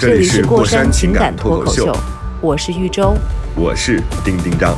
[0.00, 2.04] 这这里是过山山情感脱口秀脱口秀，，
[2.40, 3.14] 我是玉州。
[3.54, 4.74] 我是丁丁张。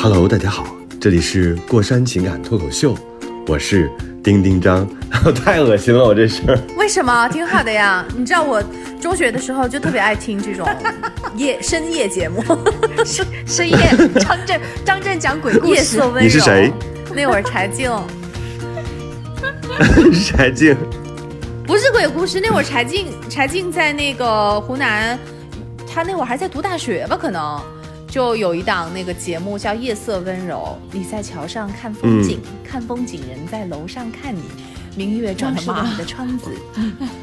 [0.00, 0.68] Hello，大家好，
[1.00, 2.96] 这里是过山情感脱口秀，
[3.48, 3.90] 我是
[4.22, 4.88] 丁丁张。
[5.44, 6.42] 太恶心了，我这是。
[6.76, 7.28] 为什么？
[7.30, 8.04] 挺好的呀。
[8.16, 8.62] 你知道我
[9.00, 10.68] 中学的时候就特别爱听这种
[11.36, 12.42] 夜深夜节目，
[13.46, 13.76] 深夜
[14.20, 16.20] 张震张震讲鬼故事夜色，温柔。
[16.20, 16.72] 你是谁？
[17.14, 17.90] 那会儿柴静
[20.26, 20.76] 柴静，
[21.66, 25.18] 不是鬼故事，那会儿柴静柴静在那个湖南，
[25.86, 27.16] 她那会儿还在读大学吧？
[27.16, 27.60] 可能
[28.08, 34.42] 就有一档那个节目叫《夜色温柔》，你在桥上看风景，看风景人在楼上看你。
[34.98, 36.50] 明月装饰了你的窗子，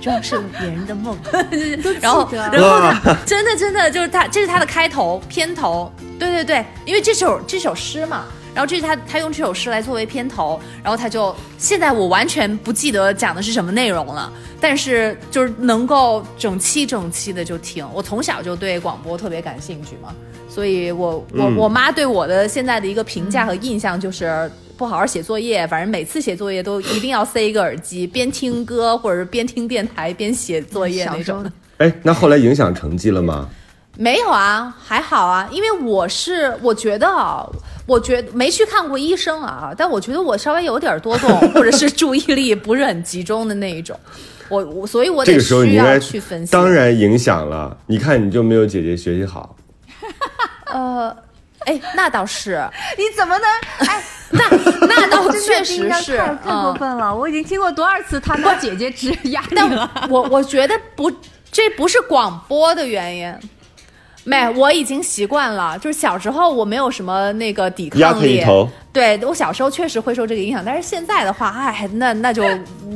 [0.02, 1.18] 装饰了别人的梦。
[2.00, 5.92] 然后，然后他真的真的就是他，这是他的开头片头。
[6.18, 14.32] 对对对，因为这首这首诗嘛，然后这是他他用这首诗来作为片头，然后他就现在我完全不记得讲的是什么内容了，
[14.62, 17.86] 但是就是能够整期整期的就听。
[17.94, 20.16] 我从小就对广播特别感兴趣嘛，
[20.48, 24.50] 所以我我、嗯我妈对我的现在的一个评价和印象就是。
[24.78, 31.50] 不好好写作业，反正每次写作业都一定要塞一个耳机，边听歌或者是边听电台边写作业那种。
[31.78, 33.50] 哎，那后来影响成绩了吗？
[33.98, 37.48] 没有啊，还好啊，因为我是我觉得啊，
[37.86, 43.98] 我觉得没去看过医生啊，但我觉得我稍微有点多动，或者是注意力不是很集中的那一种，
[44.50, 46.52] 我我所以我得 这个时候你需要应该去分析。
[46.52, 47.78] 当，然影响了。
[47.88, 49.56] 你看，你就没有姐姐学习好。
[50.74, 51.16] 呃，
[51.60, 54.04] 哎，那倒是， 你怎么能哎？
[54.32, 54.44] 那
[54.88, 57.16] 那倒确实是，太太过嗯，分了！
[57.16, 59.90] 我已经听过多少次他拿姐姐指 压你了。
[60.10, 61.12] 我我觉得不，
[61.52, 63.34] 这不是广播的原因。
[64.24, 65.78] 没，我已经习惯了。
[65.78, 68.44] 就是小时候我没有什么那个抵抗力，
[68.92, 72.44] 对我小时候确实会受这个影响，但是现在的话，哎，那那就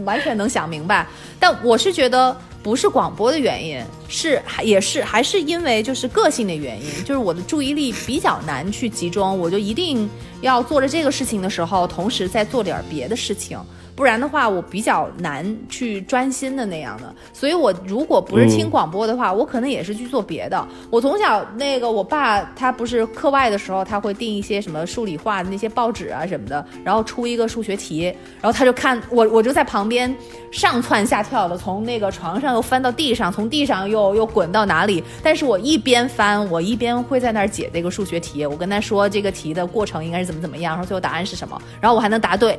[0.06, 1.06] 完全能想明白。
[1.40, 10.09] 但我是觉得不是广播的原因，是也是还是因为就是个性的原因，就是我的注意力比较难去集中，我就一定
[10.41, 13.59] 要做着这个事情的时候，同时再做点别的事情。
[13.99, 17.13] 不然的话，我比较难去专心的那样的。
[17.33, 20.65] 所以我如果不是听广播的话，我可能也是去做别的。
[20.89, 28.05] 我从小那个，我爸他不是课外的时候，他会订一些什么数理化的那些报纸啊什么的，然后出一个数学题，
[28.39, 30.16] 然后他就看我，我就在旁边
[30.49, 35.03] 上蹿下跳的，从那个床上又翻到地上，从地上又又滚到哪里。
[35.21, 38.45] 但是我一边翻，我一边会在那儿解这个数学题。
[38.45, 42.57] 我跟他说这个题的过程应该是怎么怎么样，然后最后答案是什么，然后我还能答对。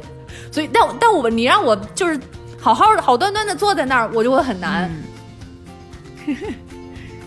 [0.53, 2.19] 所以，但但我你让我就是
[2.61, 4.91] 好好的好端端的坐在那儿，我就会很难。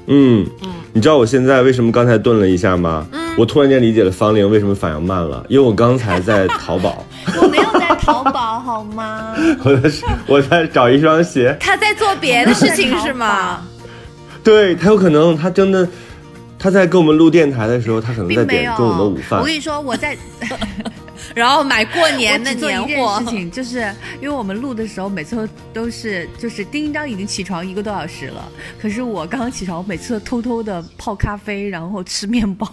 [0.08, 0.46] 嗯
[0.94, 3.08] 你知道我现在为什么刚才顿了一下吗？
[3.36, 7.04] 我突然间理解了方玲为什么反应慢了，因为我刚才在淘宝，
[7.42, 9.34] 我没有在淘宝好吗？
[9.66, 9.92] 我在
[10.28, 13.62] 我在找一双鞋，他在做别的事情是吗？
[14.44, 15.88] 对他有可能他真的
[16.60, 18.46] 他在跟我们录电台的时候，他可能在。
[18.46, 19.56] 点中午的午饭我跟。
[19.56, 20.16] 你说，我在
[21.34, 23.80] 然后买过年的年货事，情，就是
[24.22, 28.48] 因为我们录的时候，每次都是就是丁丁张已经起床一个多小时了，
[28.82, 32.68] 可是我刚刚起床，我每次都偷偷的泡咖啡，然后吃面包，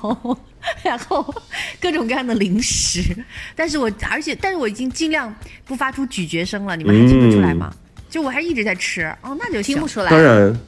[0.84, 1.34] 然后
[1.80, 3.02] 各种各样的零食。
[3.56, 5.34] 但是我而且但是我已经尽量
[5.64, 7.72] 不发出咀嚼声了，你们还听得出来吗？
[8.10, 10.10] 就我还一直在吃，哦，那就听不出来。
[10.10, 10.58] 当然，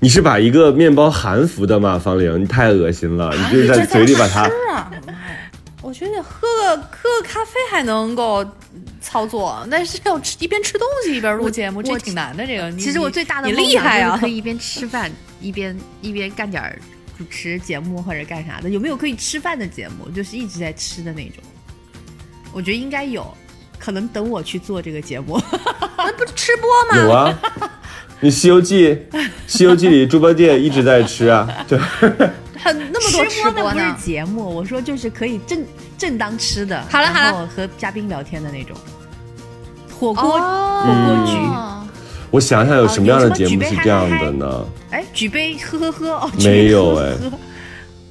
[0.00, 1.98] 你是把一个面包含服的吗？
[1.98, 4.48] 方玲，你太恶心了，你就是在嘴里把它。
[5.88, 8.44] 我觉得喝个喝个咖啡还能够
[9.00, 12.46] 操作，但是要吃一边吃东西一边录节目，这挺难的。
[12.46, 14.28] 这个，其实我最大的你梦想厉害啊就是可！
[14.28, 15.10] 以一边吃饭
[15.40, 16.78] 一边一边干点
[17.16, 18.68] 主持节目或者干啥的。
[18.68, 20.10] 有没有可以吃饭的节目？
[20.10, 21.42] 就是一直在吃的那种？
[22.52, 23.26] 我觉得应该有，
[23.78, 25.40] 可能等我去做这个节目。
[25.96, 27.02] 那 不是吃播吗？
[27.02, 27.38] 有啊，
[28.20, 28.88] 你《西游记》
[29.46, 31.80] 《西游记》里猪八戒一直在吃啊，对，
[32.62, 33.96] 很那么多吃播呢。
[34.02, 35.64] 节目，我说就是可以正
[35.96, 36.84] 正当吃的。
[36.90, 38.76] 好了好了和嘉宾聊天的那种。
[39.98, 41.36] 火锅、哦火锅局，
[42.30, 44.64] 我想想有什么样的节目是这样的呢？
[44.90, 47.12] 哎，举杯喝喝喝哦，没有哎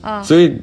[0.01, 0.61] 啊，所以，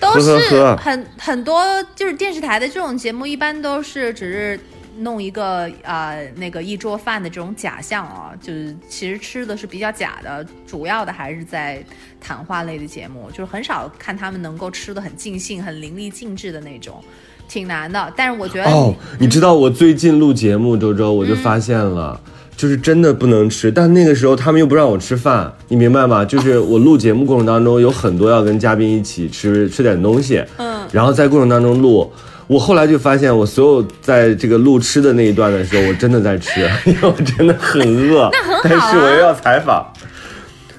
[0.00, 0.38] 都是
[0.76, 1.62] 很很多，
[1.94, 4.60] 就是电视台的这种节目，一般都是只是
[4.98, 11.84] 弄一个呃那个一桌饭的这种假象啊，就是其实吃的是比较假的，主要的还是在
[12.20, 17.02] 谈话类的节目，就是很少看他们能够吃的很尽兴、很淋漓尽致的那种，
[17.48, 18.12] 挺难的。
[18.16, 22.20] 但是我觉得哦，你知道我最近录节目，周周我就发现了。
[22.54, 26.22] 就是真的不能吃，但那个时候他们又不让我吃饭，你明白吗？
[26.22, 32.12] 就是我录节目过程当中有很多要跟嘉宾一起吃吃点东西，嗯，然后在过程当中录，
[32.52, 38.28] 我后来就发现我所有在这个录吃的那一段的时候，我真的在吃， 因为我真的很饿，
[38.62, 39.86] 那很好啊但是我又要采访，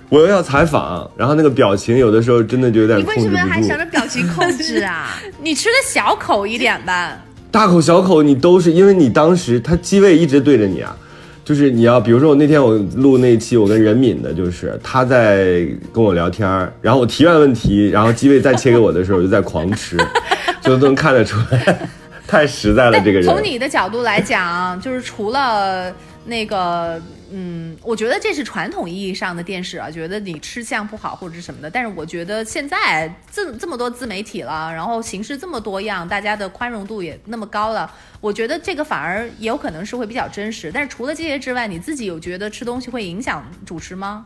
[0.09, 3.33] 我又要采访，然后那个表情有的时候真的就有点控制不住。
[3.33, 5.19] 为什么还想着表情控制啊？
[5.41, 7.17] 你吃的小口一点吧。
[7.49, 10.95] 大口小口你都是因为你当时他机位一直对着你啊，
[11.43, 19.97] 就是你要比如说我那天我录那一期我跟任敏的，就是他在跟我聊天儿，然后我提完问题，然后机位再切给我的时候，我就在狂吃，
[20.63, 21.89] 就都能看得出来，
[22.27, 23.23] 太实在了这个人。
[23.23, 25.93] 从你的角度来讲，就是除了
[26.25, 27.01] 那个，
[27.31, 31.69] 嗯，我觉得这是传统意义上的电视啊，觉得你吃相不好或者是什么的。
[31.69, 40.71] 但是我觉得现在这这么多自媒体了，然后形式这么多样，大家的宽容度也那么高了，我觉得这个反而也有可能是会比较真实。
[40.73, 44.25] 但是除了这些之外，你自己有觉得吃东西会影响主持吗？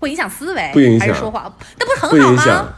[0.00, 1.52] 会影响思维，不影响还是说话？
[1.78, 2.74] 那不是很好吗？，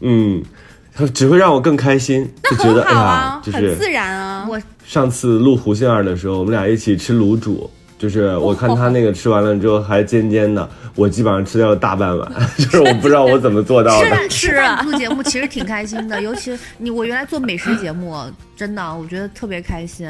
[0.00, 0.55] 嗯，他
[1.12, 4.46] 只会让我更开心， 就觉得哎很好啊呀，，就是很自然啊。
[4.48, 14.28] 我上次录胡杏儿的时候，我们俩一起吃卤煮，就是我看他那个吃完了之后还尖尖的，我基本上吃掉了大半碗， 就是我不知道我怎么做到的。
[14.28, 18.16] 吃录节目其实挺开心的，尤其你我原来做美食节目，
[18.56, 20.08] 真的我觉得特别开心，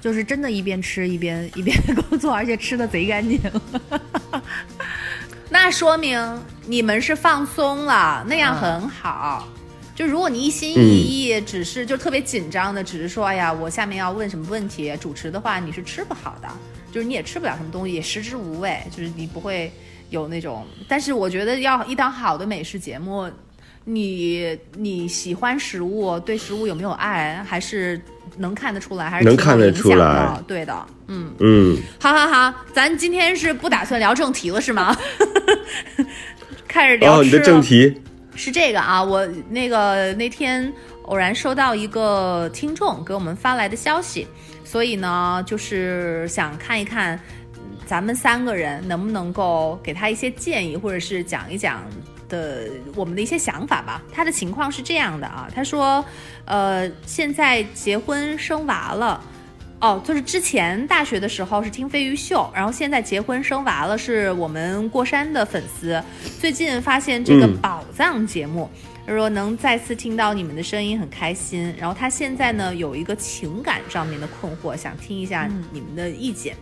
[0.00, 1.76] 就是真的一边吃一边一边
[2.08, 3.40] 工作，而且吃的贼干净。
[5.50, 6.20] 那说明
[6.66, 9.46] 你们是放松了，那样很好。
[9.94, 16.48] 就如果你一心一意，只是就特别紧张的，只是说，哎呀，我下面要问什么问题，主持的话你是吃不好的，
[16.92, 19.72] 就是你也吃不了什么东西，也食之无味，就是你不会
[20.10, 20.66] 有那种。
[20.88, 23.30] 但是我觉得要一档好的美食节目，
[23.84, 28.00] 你你喜欢食物，对食物有没有爱，还是
[28.36, 30.44] 能看得出来，还是能看得出来的。
[30.48, 31.32] 对的，嗯。
[31.38, 34.96] 嗯，好好好，咱今天是不打算聊正题了是吗？
[36.66, 37.94] 开始聊哦，你的正题，
[38.34, 40.72] 是这个啊，我那个那天
[41.02, 44.26] 偶然收到一个听众给我们发来的消息，
[44.64, 47.18] 所以呢，就是想看一看
[47.86, 51.84] 咱们三个人能不能够给他一些建议，或者是讲一讲
[52.28, 54.02] 的我们的一些想法吧。
[54.12, 56.04] 他的情况是这样的啊，他说，
[56.44, 59.22] 呃，现在结婚生娃了。
[59.80, 66.02] 哦，就是之前大学的时候是听飞鱼秀，然后现在结婚生娃了，是我们过山的粉丝。
[66.40, 68.70] 最近发现这个嗯宝藏节目，
[69.06, 71.74] 他说能再次听到你们的声音很开心。
[71.76, 76.56] 然后他现在呢有一个情感上面的困惑，想听一下你们的意见。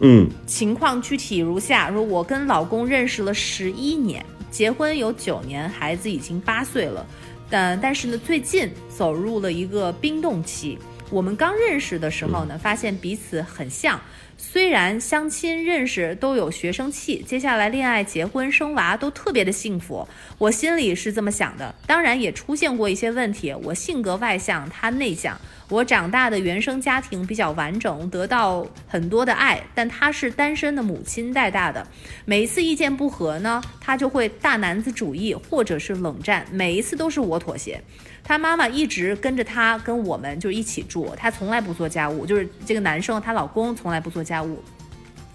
[0.00, 7.06] 嗯情况具体如下：说我跟老公认识了十一年，结婚有九年，孩子已经八岁了，
[7.50, 10.78] 但但是呢，最近走入了一个冰冻期。
[11.10, 13.98] 我们刚认识的时候呢，发现彼此很像，
[14.36, 20.06] 虽然相亲认识都有学生气，接下来恋爱、结婚、生娃都特别的幸福。
[20.36, 23.54] 我心里是这么想的，当然也出现过一些问题。
[23.62, 25.40] 我性格外向，他内向。
[25.70, 31.86] 我长大的原生家庭比较完整，得到很多的爱，但他是单身的母亲带大的。
[32.24, 37.78] 每一次意见不合呢，他就会大男子主义或者是冷战，每一次都是我妥协。
[38.24, 44.62] 他妈妈一直跟着他跟我们就一起住，他从来不做家务，就是这个男生她老公从来不做家务。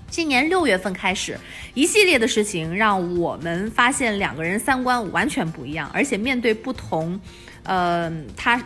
[0.09, 1.37] 今年六月份开始，
[1.75, 7.19] 一系列的事情让我们发现两个人三观完全不一样，而且面对不同，
[7.61, 8.59] 呃，他。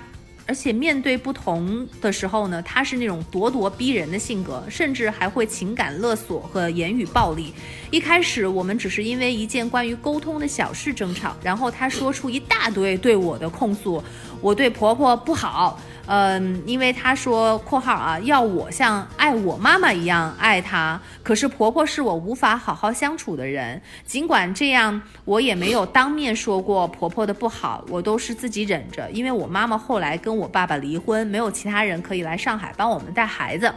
[0.48, 7.54] 而且面对不同的时候呢，他是那种咄咄逼人的性格，甚至还会情感勒索和言语暴力。
[7.92, 14.02] 一开始我们只是因为一件关于沟通的小事争吵，然后他说出一大堆对我的控诉，
[14.42, 23.82] 我对婆婆不好，嗯，因为她说（括号啊）要我像爱我妈妈一样爱她，可是婆婆是我无法好好相处的人。
[24.06, 33.70] 尽管这样，我也没有当面说过婆婆的不好，我都是自己忍着，因为我妈妈后来跟我爸爸离婚，没有其他人可以来上海帮我们带孩子。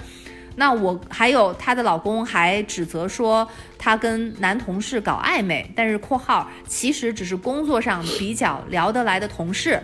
[0.57, 9.81] 那我还有她的老公还指责说她跟男同事搞暧昧，但是（括号）其实只是工作上比较聊得来的同事。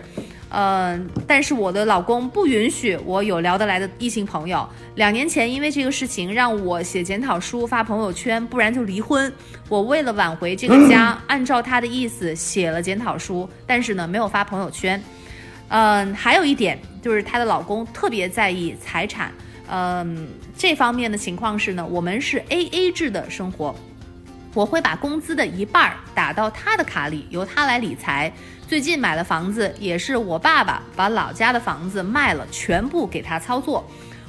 [0.49, 4.67] 嗯，但是我的老公不允许我有聊得来的异性朋友。
[4.95, 9.31] 两年前因为这个事情让我写检讨书发朋友圈，不然就离婚。
[9.67, 15.01] 我为了挽回这个家，按照他的意思写了检讨书，但是呢没有发朋友圈。
[15.67, 19.29] 嗯，还有一点就是她的老公特别在意财产。
[19.69, 23.75] 嗯，这方面的情况是呢，我们是 A A 制的生活，
[24.53, 28.31] 我会把工资的一半打到他的卡里，由他来理财。
[28.67, 33.85] 最近买了房子，也是我爸爸把老家的房子卖了，全部给他操作。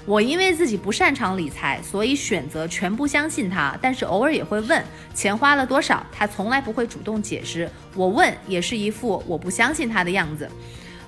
[0.07, 7.69] 我因为自己不擅长理财，所以选择全部相信他，但是偶尔也会问钱花了多少，他从来不会主动解释。
[7.97, 10.49] 我问也是一副我不相信他的样子。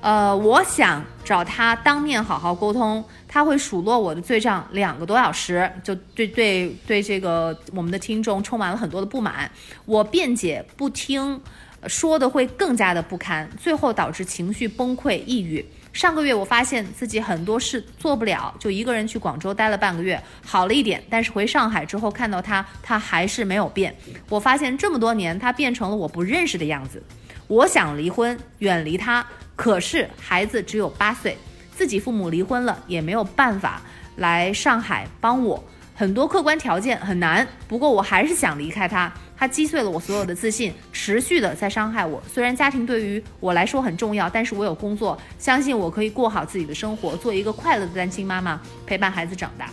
[0.00, 9.48] 呃，我想找他当面好好沟通，他会数落我的罪账两个多小时，就对对对这个我们的听众充满了很多的不满。
[9.84, 11.40] 我辩解不听，
[11.86, 15.64] 说的会更加的不堪，最后导致情绪崩溃、抑郁。
[15.92, 21.02] 上个月我发现自己很多事做不了，就一个人去广州待了半个月，好了一点。
[21.10, 23.94] 但是回上海之后看到他，他还是没有变。
[24.28, 27.02] 我发现这么多年，他变成了我不认识的样子。
[27.48, 29.26] 我想离婚，远离他。
[29.56, 31.36] 可是孩子只有八岁，
[31.74, 33.82] 自己父母离婚了，也没有办法
[34.16, 35.62] 来上海帮我，
[36.00, 37.46] 很多客观条件很难。
[37.68, 42.22] 不过我还是想离开他，他击碎了我所有的自信，持续的在伤害我。
[42.32, 49.68] 虽然家庭对于我来说很重要，但是我有工作，相信我可以过好自己的生活，做一个快乐的单亲妈妈，陪伴孩子长大。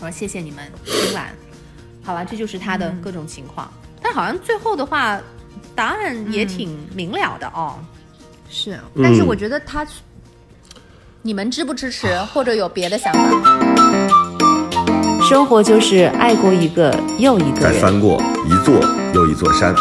[0.00, 1.32] 我说谢谢你们，今晚，
[2.02, 3.72] 好吧，这就是他的各种情况。
[4.02, 5.20] 但好像最后的话，
[5.76, 7.78] 答案也挺明了的哦。
[8.48, 9.86] 是，但是我觉得他，
[11.22, 14.19] 你们支不支持，或者有别的想法？
[15.30, 17.80] 生活就是爱过一个又一个再人。
[17.80, 18.74] 翻过一座
[19.14, 19.72] 又一座山。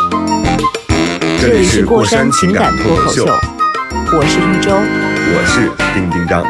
[1.42, 4.70] 这这里是过山情感脱口秀，我是一周。
[4.72, 6.46] 我是丁丁张。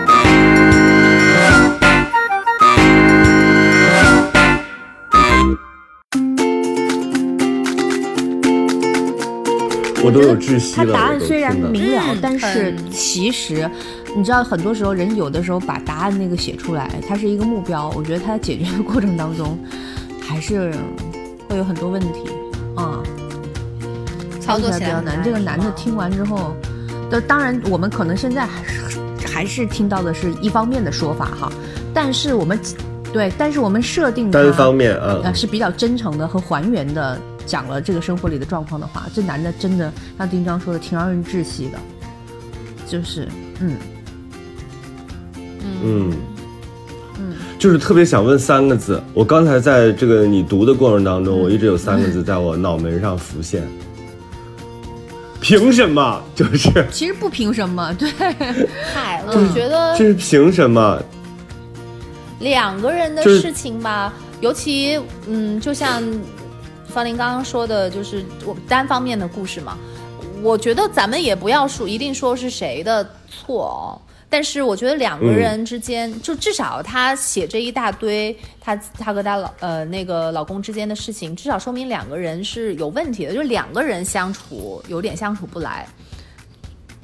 [10.04, 10.92] 我都有窒息他了。
[10.92, 13.70] 答案虽然明了，嗯但是其实，
[14.16, 17.90] 你知道，很多时候人有的时候把答案那个写出来，它是一个目标。
[17.96, 19.58] 我觉得它解决的过程当中，
[20.22, 20.74] 还是
[21.48, 22.30] 会有很多问题
[22.76, 23.02] 啊。
[24.42, 25.22] 操作起来比较难。
[25.24, 26.56] 这个男的听完之后，
[27.12, 31.52] 的当然我们可能现在还是还是听到的是一方面的说法哈，
[31.94, 32.60] 但是我们
[33.14, 41.78] 对，但是我们设定它单方面啊呃，是比较真诚的和还原的讲了这个生活里的状况的话，这男的真的像丁章说的，挺让人窒息的，
[42.88, 43.28] 就是
[43.60, 43.78] 嗯
[45.84, 46.14] 嗯，
[47.20, 49.02] 嗯，就是特别想问三个字。
[49.14, 53.68] 我刚才在这个你读的过程当中，我一直有三个字在我脑门上浮现。
[55.42, 56.22] 凭什么？
[56.36, 58.10] 就是其实不凭什么，对，
[58.94, 61.02] 嗨，我觉得这是凭什么？
[62.40, 66.04] 两个人的事情吧，尤其嗯，就像
[66.88, 69.78] 方林刚刚说的，就是我单方面的故事嘛。
[70.42, 85.88] 我觉得咱们也不要说一定说是谁的错哦，但是我觉得两个人之间，就至少他写这一大堆，他他和他老呃那个老公之间的事情，至少说明两个人是有问题的，就两个人相处有点相处不来。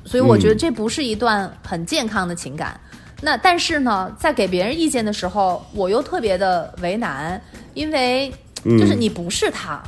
[0.06, 2.80] 所以我觉得这不是一段很健康的情感。
[3.22, 7.42] 那但是呢，在给别人意见的时候，我又特别的为难，
[7.74, 8.32] 因为
[8.64, 9.82] 就是你不是他，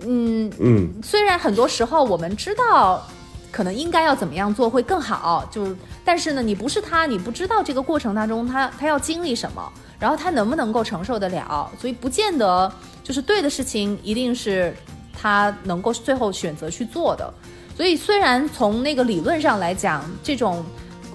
[0.00, 3.06] 嗯嗯，虽然很多时候我们知道
[3.54, 5.72] 可能应该要怎么样做会更好，就
[6.04, 12.72] 但是呢，你不是他，你不知道这个过程当中他他要经历什么，然后他能不能够承受得了，所以不见得
[13.04, 14.74] 就是对的事情一定是
[15.16, 17.32] 他能够最后选择去做的。
[17.76, 20.64] 所以虽然从那个理论上来讲，这种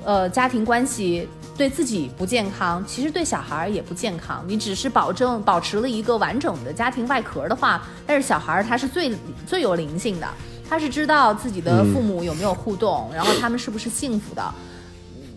[0.06, 1.28] 呃家庭关系
[1.58, 4.46] 对自己不健康，其实对小孩儿也不健康。
[4.48, 9.14] 你只是保证保持了一个完整的家庭外壳的话，但是小孩儿他是最
[9.46, 10.28] 最有灵性的，
[10.70, 14.54] 他是知道自己的父母有没有互动，然后他们是不是幸福的。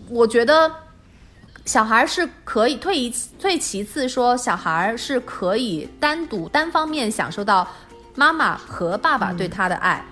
[0.09, 0.71] 我觉得
[1.65, 7.67] 小孩儿是可以退一退其次说，小孩儿是可以单独单方面享受到
[8.13, 10.05] 妈妈和爸爸对他的爱。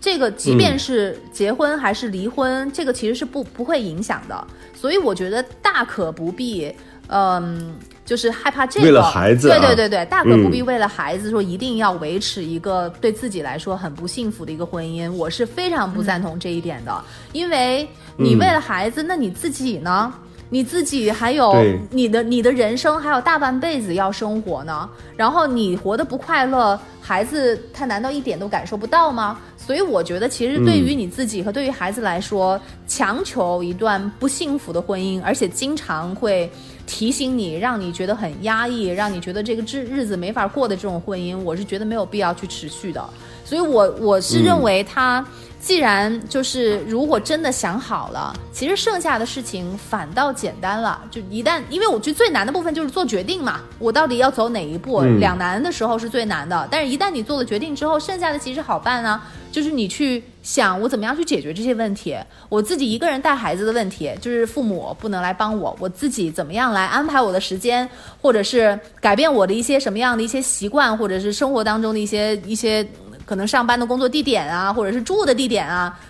[0.00, 4.46] 这个即便是结婚还是离婚，这个其实是不不会影响的。
[4.74, 6.72] 所以我觉得大可不必，
[7.08, 7.76] 嗯，
[8.08, 8.86] 就是害怕这个。
[8.86, 15.12] 为了孩子啊对对对对，大可不必为了孩子说一定要维持一个对自己来说很不幸福的一个婚姻。
[15.12, 17.86] 我是非常不赞同这一点的，因为
[18.16, 20.10] 你为了孩子，那你自己呢？
[20.50, 21.54] 你自己还有
[21.90, 29.38] 你的你的人生还有大半辈子要生活呢，然后你活得不快乐，孩子他难道一点都感受不到吗？
[29.58, 36.50] 所以我觉得，其实对于你自己和对于孩子来说，强求一段不幸福的婚姻，而且经常会
[36.88, 43.04] 提醒你，让你觉得很压抑，让你觉得这个日日子没法过的这种婚姻，我是觉得没有必要去持续的。
[43.48, 45.24] 所以我我是认为他。
[45.60, 51.02] 既然就是如果真的想好了，其实剩下的事情反倒简单了。
[51.10, 56.66] 就一旦，因为我觉得最难的部分就是做决定嘛，我到底要走哪一步，两难的时候是最难的。
[56.70, 59.20] 但是，一旦你做了决定之后，剩下的其实好办啊。
[59.50, 62.16] 就是你去想我怎么样去解决这些问题，
[62.48, 67.86] 我自己一个人带孩子的问题，就是父母不能来帮我，我自己怎么样来安排我的时间，
[68.22, 72.86] 或者是改变我的一些什么样的一些习惯，或者是生活当中的一些一些。
[73.28, 76.00] 可能上班的工作地点啊，或者是住的地点啊，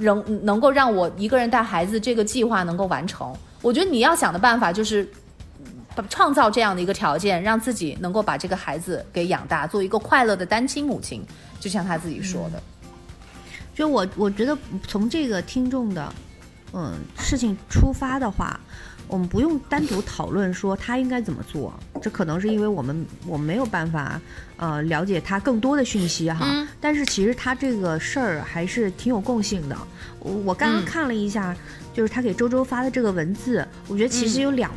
[0.00, 3.34] 能能够让我一个人带孩子这个计划能够完成。
[3.62, 5.08] 我觉得你要想的办法就是，
[6.10, 11.24] 创造这样的一个条件，让自己能够把这个孩子给养大，做一个快乐的单亲母亲。
[11.58, 12.62] 就像他自己说的，
[13.74, 14.54] 就我我觉得
[14.86, 16.12] 从这个听众的
[16.74, 18.60] 嗯事情出发的话。
[19.08, 21.72] 我们不用单独讨论说他应该怎么做，
[22.02, 24.20] 这可能是因为我们我们没有办法，
[24.56, 26.66] 呃，了解他更多的讯息哈。
[26.80, 29.76] 但是其实他这个事儿还是挺有共性的。
[30.18, 31.56] 我我刚刚看了一下，
[31.94, 34.72] 就是他给周周发的这个文字，我觉得其实有两，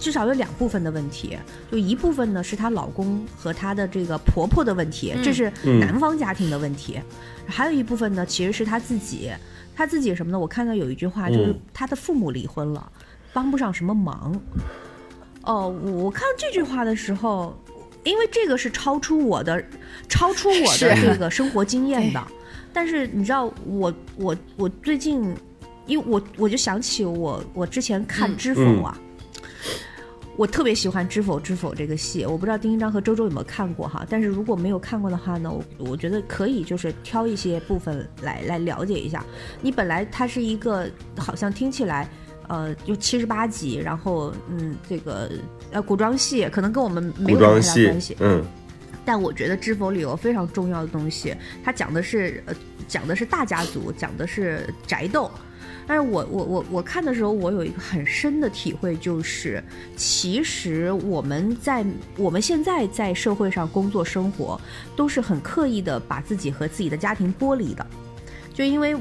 [0.00, 1.38] 至少有两部分的问题。
[1.70, 6.98] 就一部分呢是她老公和她的这个婆婆的问题，这是男方家庭的问题。
[7.46, 9.30] 还有一部分呢其实是她自己，
[9.76, 10.38] 她自己什么呢？
[10.38, 12.90] 我看到有一句话就是她的父母离婚了。
[13.32, 14.40] 帮不上什么忙，
[15.42, 17.56] 哦，我看到这句话的时候，
[18.02, 19.62] 因为这个是超出我的，
[20.08, 22.22] 超出我的这个生活经验的。
[22.72, 25.34] 但是你知道，我我我最近，
[25.86, 28.96] 因为我我就想起我我之前看《知否》啊，
[30.36, 32.24] 我特别喜欢《知否知否》这个戏。
[32.24, 39.24] 我不知道丁一章和周周有没有看过哈，但是如果没有看过的话呢，我我觉得可以就是挑一些部分来来了解一下。
[39.60, 42.08] 你本来它是一个好像听起来。
[42.50, 45.30] 呃，就七十八集，然后嗯，这个
[45.70, 48.44] 呃古装戏可能跟我们没有太大关系，嗯，
[49.04, 52.54] 但我觉得《知否》里有非常重要的东西，它讲的是呃
[52.88, 55.30] 讲的是大家族，讲的是宅斗，
[55.86, 59.62] 但是我我我我看的时候，我有一个很深的体会，就是
[59.94, 64.60] 其实我们在我们现在在社会上工作生活，
[64.96, 67.86] 都是很刻意的把自己和自己的家庭剥离的，
[68.52, 68.96] 就因为。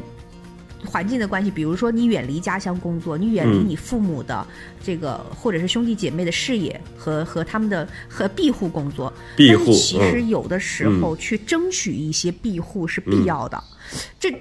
[0.85, 4.45] 环境的关系，比如说你远离家乡工作，你远离你父母的
[4.83, 9.11] 这个，或者是兄弟姐妹的视野和和他们的和庇护工作。
[9.35, 13.61] 庇护，其实有的时候去争取一些庇护是必要的。
[14.19, 14.31] 这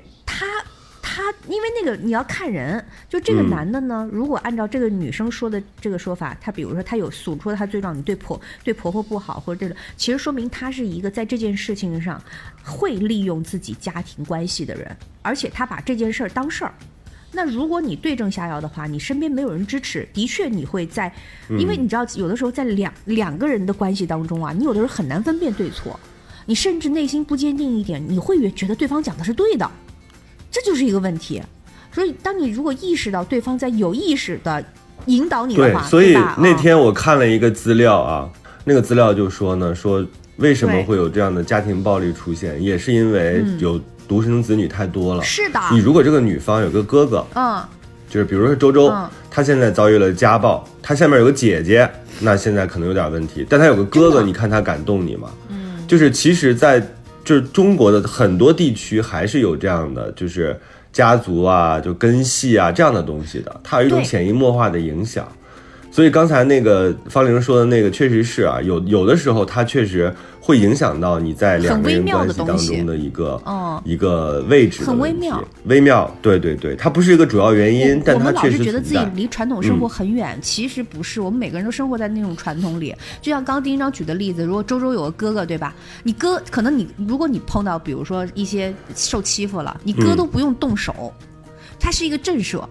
[1.18, 1.35] 他。
[1.48, 12.22] 因为那个你要看人，就这个男的呢，如果按照这个女生说的这个说法，他比如说他有诉说他罪状，你对婆对婆婆不好或者这个，其实说明他是一个在这件事情上
[12.62, 16.74] 会利用自己家庭关系的人，而且他把这件事儿当事儿。
[17.33, 21.12] 那如果你对症下药的话，你身边没有人支持，的确你会在，
[21.59, 25.98] 因为你知道有的时候在两两个人的关系当中啊，你有的时候很难分辨对错，
[26.46, 29.70] 你甚至内心不坚定一点，你会越觉得对方讲的是对的。
[30.50, 31.42] 这就是一个问题，
[31.92, 34.64] 所以当你如果意识到对方在有意识的
[35.06, 38.28] 引导你的话，对，所以那天我看了一个资料啊，
[38.64, 40.04] 那个资料就说呢，说
[40.37, 45.22] 为什么会有这样的家庭暴力出现，也是因为有独生子女太多了。
[45.22, 47.62] 是的，你如果这个女方有个哥哥，嗯，
[48.08, 48.90] 就是比如说周周，
[49.30, 51.88] 他现在遭遇了家暴，他下面有个姐姐，
[52.20, 55.28] 那现在可能有点问题，但他有个哥哥，你看他敢动你吗？
[55.50, 56.82] 嗯，就是其实，在。
[57.28, 60.58] 就是中国的很多地区还是有这样的，就是
[60.90, 65.28] 家族啊，就根系啊这样的东西的，它有一种潜移默化的影响。
[65.90, 70.10] 所以刚才那个方玲说的那个确实是啊，有有的时候它确实。
[70.48, 73.38] 会影响到你在两个人关系当中的一个
[73.84, 82.96] 一个位置，很微妙，微妙，对对对，它不是一个主要原因，但它确实觉得自己离传统生活很远，其实不是，我们每个人都生活在那种传统里。
[83.20, 85.74] 就像刚刚丁一章举的例子，如果周周有个哥哥，对吧？
[86.02, 91.12] 你哥可能你如果你碰到比如说一些受欺负了，你哥都不用动手，
[91.78, 92.64] 他是一个震慑，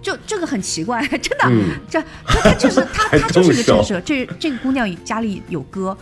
[0.00, 1.52] 就这个很奇怪， 真的，
[1.90, 4.00] 这他他就是他他就是一个震慑。
[4.00, 5.94] 这这个姑娘家里有哥。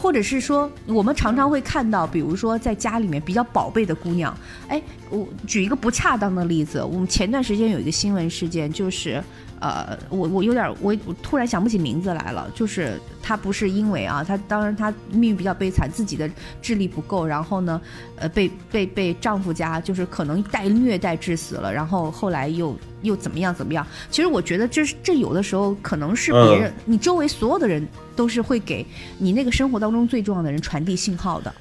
[0.00, 4.34] 或者是说，我们常常会看到，比如说在家里面比较宝贝的姑娘，
[4.66, 9.22] 哎，我举一个不恰当的例子，我们前段时间有一个新闻事件，就是，
[9.60, 16.28] 呃，我我有点我我突然想不起名字来了，就是她不是因为啊，她当然她命运比较悲惨，自己的
[16.60, 17.80] 智力不够，然后呢，
[18.16, 23.86] 呃，被被被丈夫家就是可能带虐待致死了，然后后来又又怎么样怎么样？
[24.10, 27.86] 其实我觉得这是这有的时候可能是别人，你周围所有的人。
[28.16, 28.84] 都是会给
[29.16, 31.54] 你那个生活当中最重要的人传递信号的。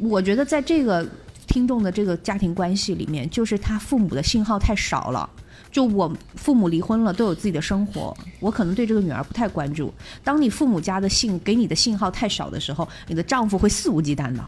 [0.00, 1.06] 我觉得在这个
[1.46, 5.30] 听众的这个家庭关系里面，就是他父母的信号太少了。
[5.70, 9.92] 就我父母离婚了，都有自己的生活，我可能对这个女儿不太关注。
[10.24, 14.44] 当你父母家的信给你的信号太少的时候，你的丈夫会肆无忌惮的。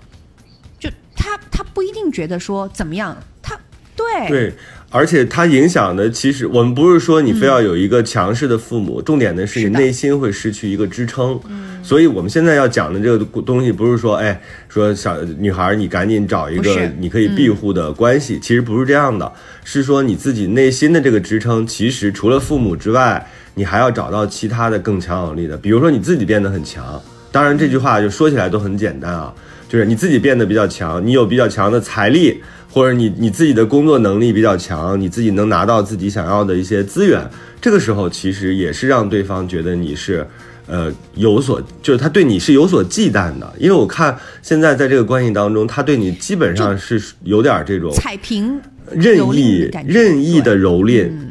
[0.79, 3.59] 就他他不一定觉得说怎么样，他
[3.95, 4.55] 对对，
[4.91, 11.41] 而且它影响的其实我们不是说你非要有一个强势的父母，重点的是你内心会失去一个支撑。
[11.83, 19.33] 所以我们现在要讲的这个东西，不是说哎说小女孩你赶紧找一个你可以庇护的关系，其实不是这样的，
[19.65, 23.25] 是说你自己内心的这个支撑，其实除了父母之外，
[23.55, 27.01] 你还要找到其他的更强有力的，比如说你自己变得很强。
[27.33, 29.33] 当然这句话就说起来都很简单啊，
[29.69, 37.29] 就是你自己变得比较强，你有比较强的财力，或者你你自己的工作能力比较强，你自己能拿到自己想要的一些资源，
[37.61, 40.27] 这个时候其实也是让对方觉得你是。
[40.67, 48.57] 呃，有所就是他对你是有所忌惮的，因为我看现在在这个关系当中，他对你基本上是有点这种踩平
[48.93, 51.29] 任意任意的蹂躏，嗯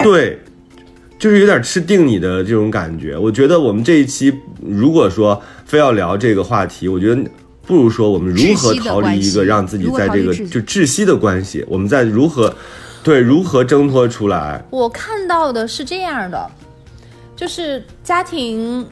[0.00, 0.40] 对，
[1.20, 3.16] 就是有点吃定你的这种感觉。
[3.16, 7.22] 我觉得我们这一期如果说非要聊这个话题，我觉得
[7.66, 12.54] 不如说我们如何逃离一个让自己在这个就窒息的关系，我们在如何
[13.02, 14.64] 对如何挣脱出来。
[14.70, 16.50] 我看到的是这样的，
[17.36, 18.86] 就是家庭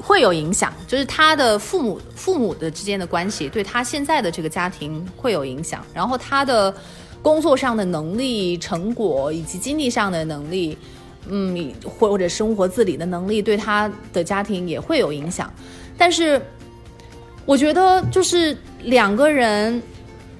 [0.00, 6.74] 会有影响，就是他的父母父母的之间的关系对他现在的这个家庭会有影响，然后他的
[7.22, 10.76] 工作上的能力、成果以及经济上的能力，
[11.28, 15.52] 嗯，或者生活自理的能力对他的家庭也会有影响，
[15.96, 16.42] 但是
[17.44, 19.82] 我觉得就是两个人。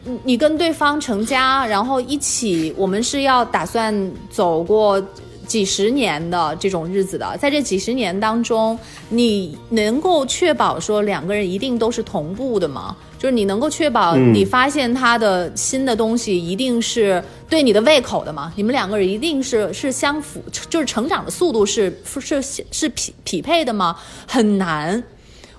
[0.05, 5.01] 你你跟对方成家，然后一起，我们是要打算走过
[5.47, 7.37] 几十年的这种日子的。
[7.39, 8.77] 在这几十年当中，
[9.11, 12.97] 你能够确保说两个人一定都是同步的吗？
[13.17, 18.53] 就是你能够确保嗯你发现他的新的东西一定是对你的胃口的吗？
[18.57, 23.97] 你们两个人一定是是相符，就是成长的速度是是是是匹匹配的吗？
[24.27, 25.01] 很难。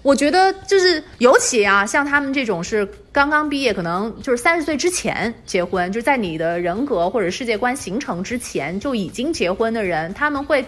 [0.03, 10.63] 我觉得就是，尤其啊，像他们这种是刚刚毕业，可能就是三十岁之前结婚，就在你的人格或者世界观形成之前就已经结婚的人，他们会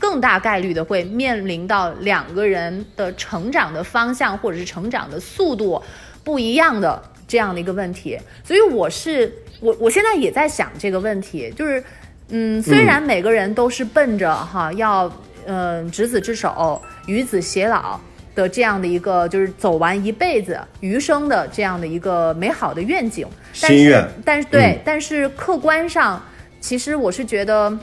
[0.00, 5.80] 更大概率的会面临到两个人的成长的方向或者是成长的速度
[6.24, 8.18] 不一样的这样的一个问题。
[8.42, 11.84] 所以我是我我现在也在想这个问题，就是
[12.30, 15.12] 嗯，虽然每个人都是奔着哈要
[15.46, 18.00] 嗯、执子之手，与子偕老。
[18.38, 23.26] 的这样的一个就是走完一辈子余生的这样的一个美好的愿景，
[23.60, 26.22] 但是心愿但是对，嗯但是客观上，
[26.60, 27.76] 其实我是觉得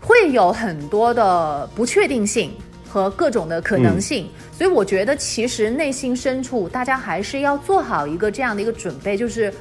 [0.00, 2.50] 会有很多的不确定性
[2.88, 9.54] 和各种的可能性，所以我觉得其实内心深处大家还是要做好一个这样的一个准备，就是。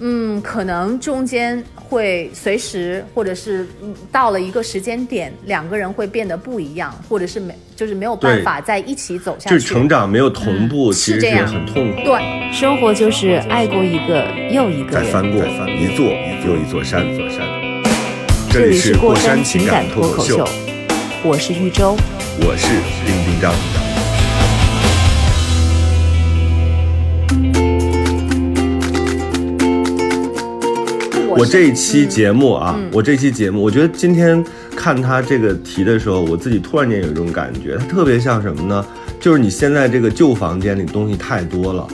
[0.00, 9.56] 嗯，可能中间会随时，或者是嗯到了一个时间点，两个人会变得不一样，或者是没，就是没有办法在一起走下去。
[9.56, 12.02] 就是成长没有同步，嗯其实是是这样很痛苦。
[12.04, 15.04] 对，生活就是爱过一个又一个人。
[15.04, 16.06] 再翻过一座
[16.46, 17.40] 又一座山，一座山。
[18.50, 20.46] 这里是过山山情感脱口秀，
[21.22, 21.96] 我是玉州。
[22.40, 22.68] 我是
[23.04, 23.87] 丁丁张。
[31.38, 38.84] 我这一期节目啊，我这期节目，我觉得今天看他这个题的时候，我自己突然间有一种感觉，它特别像什么呢？
[39.20, 41.86] 就是你现在这个旧房间里东西太多了，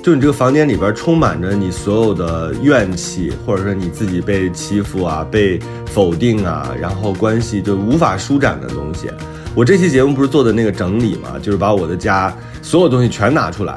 [0.00, 9.10] 就你这个房间里边充满着你所有的怨气，或者说你自己被欺负啊、被否定啊，然后关系就无法舒展的东西。
[9.56, 13.76] 我这期节目不是做的那个整理嘛，就是把我的家所有东西全拿出来，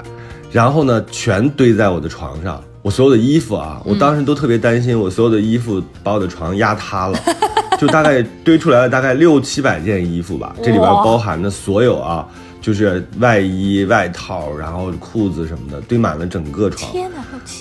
[0.52, 2.64] 然后呢，全堆在我的床上。
[2.88, 7.20] 我所有的衣服啊，我当时都特别担心，我所有的衣服把我的床压塌了，
[7.78, 12.26] 就大概堆出来了大概六七百件衣服吧，这里边包含的所有啊，
[12.62, 16.90] 就是外衣、外套，然后裤子什么的，堆满了整个床。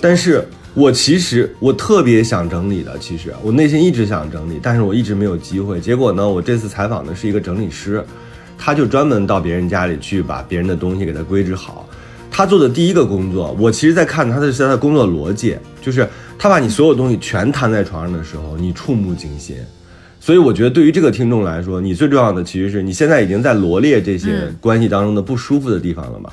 [0.01, 5.81] 但是我其实我特别想整理的，其实我内心一直想整理，但是我一直没有机会。
[5.81, 8.07] 结果呢，我这次采访的是一个整理师，
[8.57, 11.85] 他就专门到别人家里去把别人的东西给他归置好。
[12.37, 16.07] 他做的第一个工作，我其实在看他的是他的工作逻辑，就是
[16.39, 19.57] 他把你所有东西全摊在床上的时候，你触目惊心。
[20.21, 26.29] 所以我觉得对于这个听众来说，你最重要的其实是你现在已经在罗列这些关系当中的不舒服的地方了嘛。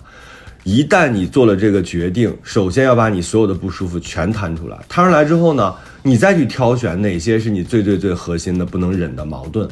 [0.65, 9.65] 一旦你做了这个决定，首先要把你所有的不舒服全摊出来，摊出来之后呢，你再去挑选哪些是你最最最核心的不能忍的矛盾。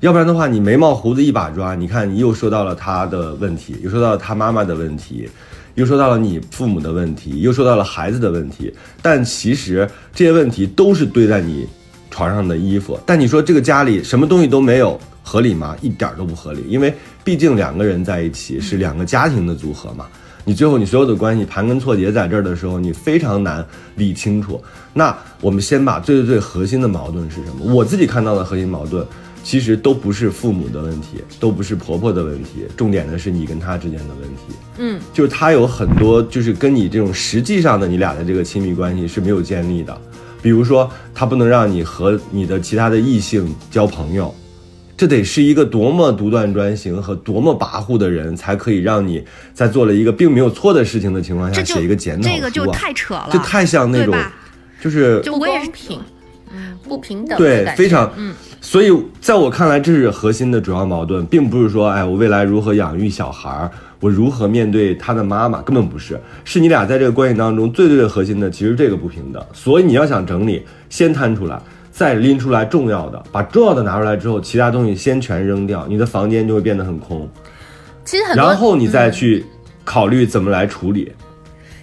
[0.00, 5.28] 要不然的话，你眉毛胡子一把抓，你看你又说到了他的问题，又说到了他妈妈的问题，
[5.74, 11.66] 又说到了你父母的问题，又说到了孩子的问题，但其实这些问题都是堆在你
[12.10, 12.98] 床上的衣服。
[13.06, 15.76] 但你说这个家里什么东西都没有，合理吗？
[15.80, 20.06] 一点都不合理，因为毕竟两个人在一起是两个家庭的组合嘛。
[20.44, 23.64] 你最后你所有的关系盘根错节在这儿的时候，你非常难
[23.96, 24.60] 理清楚。
[24.94, 27.72] 那我们先把最最最核心的矛盾是什么？
[27.72, 29.06] 我自己看到的核心矛盾，
[29.50, 34.54] 其实都不是父母的问题，都不是婆婆的问题，重点的是你跟他之间的问题。
[34.78, 40.00] 嗯，就是他有很多就是跟你这种实际上的你俩的这个亲密关系是没有建立的，
[40.40, 44.32] 比如说他不能让你和你的其他的异性交朋友。
[44.96, 49.20] 这得是一个多么独断专行和多么跋扈的人，才可以让你
[49.52, 52.36] 在做了一个并没有错的事情的情况下写一个检讨书、啊？
[52.36, 54.14] 这个就太扯了，这太像那种，
[54.80, 56.00] 就是不就我也是公平，
[56.52, 63.70] 嗯，不平等对非常嗯，所以在我看来，这是核心的主要矛盾，并不是说，哎，我未来如何养育小孩儿，
[64.00, 69.42] 我如何面对他的妈妈，根本不是，是你俩在这个关系当中最最最核心的，其实这个不平等。
[69.52, 71.58] 所以你要想整理，先摊出来，
[71.90, 77.28] 再拎出来重要的，把重要的拿出来之后，其他东西先全扔掉，你的房间就会变得很空，
[78.04, 79.44] 其实很多，然后你再去
[79.84, 81.10] 考虑怎么来处理。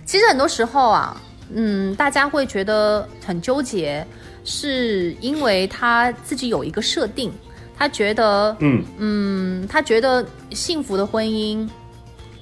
[0.06, 1.18] 其实很多时候啊，
[1.54, 4.06] 嗯，大家会觉得很纠结，
[4.50, 7.30] 是因为他自己有一个设定，
[7.78, 11.68] 他觉得，嗯嗯，他觉得幸福的婚姻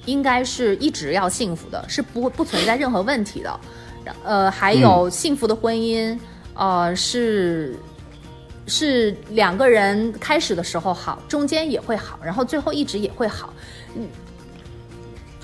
[0.04, 3.60] 应该是一直要幸福的，是不不存在任何问题的。
[4.22, 6.16] 呃，还有幸福的婚姻，
[6.54, 7.76] 呃，是
[8.68, 13.52] 是两个人开始的时候好，中间也会好，然后最后一直也会好。
[13.96, 14.06] 嗯，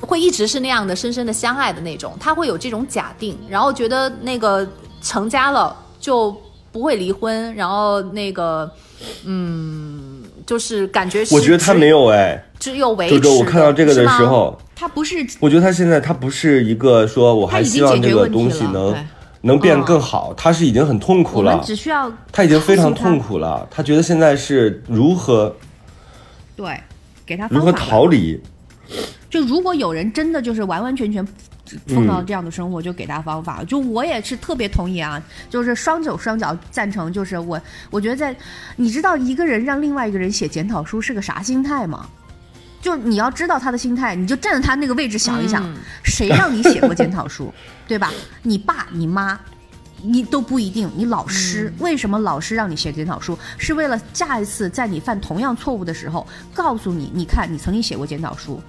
[0.00, 4.64] 会一直是那样的深深的相爱的那种，他会有这种假定，然后觉得那个
[5.00, 6.40] 成家了就
[6.72, 8.68] 不会离婚，然后那个，
[9.24, 13.20] 嗯，就是感觉是我觉得他没有哎，只有维持的。
[13.20, 18.96] 周周，我看到这个的时，候，他不是我觉得他现在他不是一个说我还希望这个东西能
[19.42, 25.54] 能变更好，他是已经很痛苦了，们只需要他已经非常痛苦了，他觉得现在是如何
[26.56, 26.80] 对，
[27.26, 28.40] 给他如何逃离。
[29.28, 31.26] 就如果有人真的就是完完全全
[31.86, 33.62] 碰嗯到这样的生活，就给他方法。
[33.64, 37.12] 就我也是特别同意啊，就是双手双脚赞成。
[37.12, 38.34] 就是我，我觉得在，
[38.76, 42.06] 你知道一个人让另外一个人写检讨书是个啥心态吗？
[42.80, 47.52] 就是你要知道他的心态，你就站在他那个位置想一想，嗯谁让你写过检讨书，
[47.86, 48.12] 对吧？
[48.42, 49.38] 你爸、你妈。
[50.04, 53.38] 你都不一定，你老师、为什么老师让你写检讨书？
[53.56, 58.60] 是为了下一次在你犯同样错误的时候，告诉你，你看你曾经写过检讨书。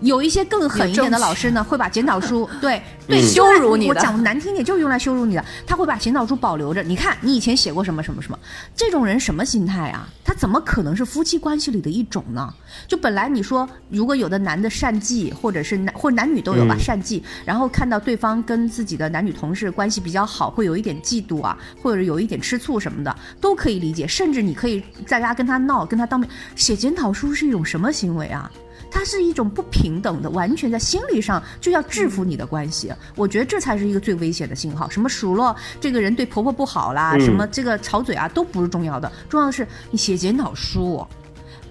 [0.00, 5.44] 有一些更狠一点的老师呢，会把检讨书对 对嗯羞辱你的我讲难听点，就是用来羞辱你的。
[5.66, 8.38] 他会把检讨书保留着，你看你以前写过什么什么什么。
[8.74, 10.08] 这种人什么心态啊？
[10.24, 12.52] 他怎么可能是夫妻关系里的一种呢？
[12.86, 24.06] 就本来你说，如果有的男的善计，或者是男或者男女都有吧、嗯善计，然后看到对方跟自己的男女同事关系比较好，会有一点嫉妒啊，或者有一点吃醋什么的，都可以理解。
[24.06, 28.50] 甚至你可以在家跟他闹，跟他当面写检讨书是一种什么行为啊？
[28.90, 32.92] 它是一种不平等的，完全在心理上就要制服你的关系。
[33.14, 34.88] 我觉得这才是一个最危险的信号。
[34.90, 41.06] 什么数落这个人对婆婆不好啦，嗯什么这个吵嘴啊，都不是重要的，重要的是你写检讨书，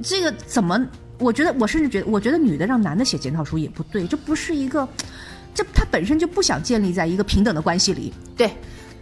[0.01, 0.79] 这个怎么？
[1.17, 4.87] 我觉得，我甚至觉得，我觉得女的让男的写检讨书也不对，这不是一个，
[5.53, 8.13] 这他本身就不想建立在一个平等的关系里。
[8.37, 8.49] 对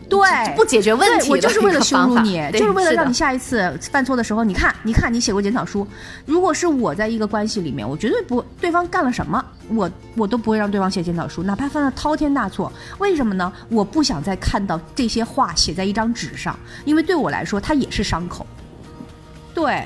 [0.09, 5.85] 对，不解决问题我就是为了羞辱你就是为了让你下一次犯错的时候，你看，你看你写过检讨书。
[6.25, 12.71] 如果是我在一个关系里面，我绝对不，对方干了什么，我我都不会让对方写检讨书，哪怕犯了滔天大错。
[12.99, 13.51] 为什么呢？
[13.69, 18.47] 我不想再看到这些话写在一张纸上，因为对我来说，它也是伤口。
[19.53, 19.83] 对，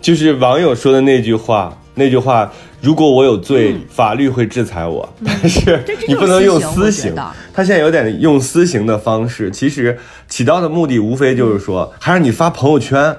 [0.00, 7.14] 就是网友说的那句话，那句话，如果我有罪，法律会制裁我，但是你不能用私刑。
[7.52, 13.16] 他现在有点用私刑的方式，其实起到的目的无非就是说，还让你发朋友圈，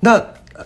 [0.00, 0.14] 那
[0.54, 0.64] 呃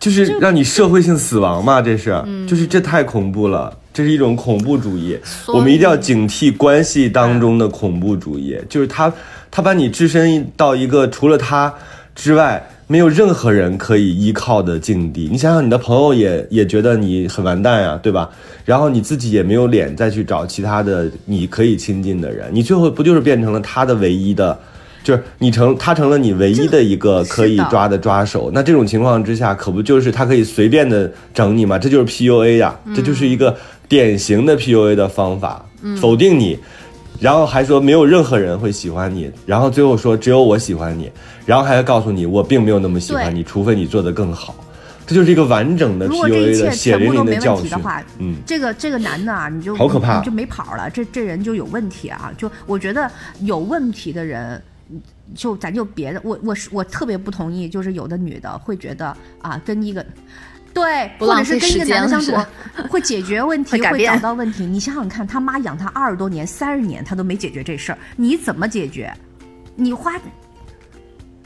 [0.00, 3.76] 就是让你社会性死亡嘛，这是，就是这太恐怖了。
[3.90, 9.12] 这是一种恐怖主义，我们一定要警惕关系当中的恐怖主义，就是他，
[9.50, 11.74] 他把你置身到一个除了他
[12.14, 15.28] 之外没有任何人可以依靠的境地。
[15.30, 18.28] 你想想，你的朋友也也觉得你很完蛋呀，对吧？
[18.64, 24.58] 然后你自己也没有脸再去找其他的你可以亲近的人，你最后不就是变成了他的唯一的？
[25.04, 31.78] 就是你成他成了你唯一的一个可以抓的抓手，那这种情况之下，可不就是他可以随便的整你吗？
[31.78, 33.56] 这就是 PUA 呀，这就是一个
[33.88, 35.64] 典型的 PUA 的方法，
[35.98, 36.58] 否定你，
[37.20, 41.10] 然后还说没有任何人会喜欢你，然后最后说只有我喜欢你，
[41.44, 44.54] 然后还要告诉你我并没有那么喜欢你，除非你做得更好。
[45.06, 47.70] 这就是一个完整的 PUA 切的血全部都没淋的教训
[48.18, 52.30] 嗯，这个这个男的啊，你就好可怕你就没跑了，这这人就有问题啊！
[52.36, 54.62] 就我觉得有问题的人，
[55.34, 60.04] 就咱就别的，我我是我特别不同意，就是有的女的会觉得啊，跟一个。
[60.80, 62.34] 对，不或者是跟一个男的相处，
[62.88, 64.64] 会解决问题，会找到问题。
[64.64, 69.12] 你想想看，他妈养他二十多年、三十年，他都没解决这事儿，你怎么解决？
[69.76, 70.12] 你花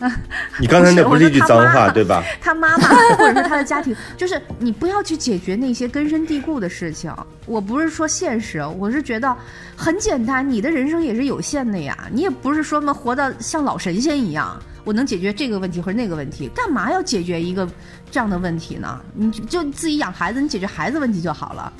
[0.59, 2.25] 你刚才那不是一句脏话对吧？
[2.42, 7.14] 他妈妈或者是他的家庭，就是你不要去解决那些根深蒂固的事情。
[7.47, 9.37] 我不是说现实，我是觉得
[9.77, 17.68] 很简单，你的人生也是有限的呀，你也不是说嘛活到像老神仙一样，我能解决这个问题或者那个问题，干嘛要解决一个
[18.12, 19.01] 这样的问题呢？
[19.14, 21.72] 你就就自己养孩子，你解决孩子问题就好了。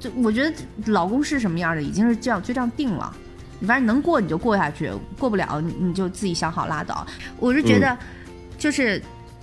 [0.00, 0.52] 就我觉得
[0.86, 3.14] 老公是什么样的，已经是这样就这样定了。
[3.60, 7.06] 你反正能过你就过下去，过不了你你就自己想好拉倒。
[7.38, 7.96] 我是觉得，
[8.58, 9.00] 就是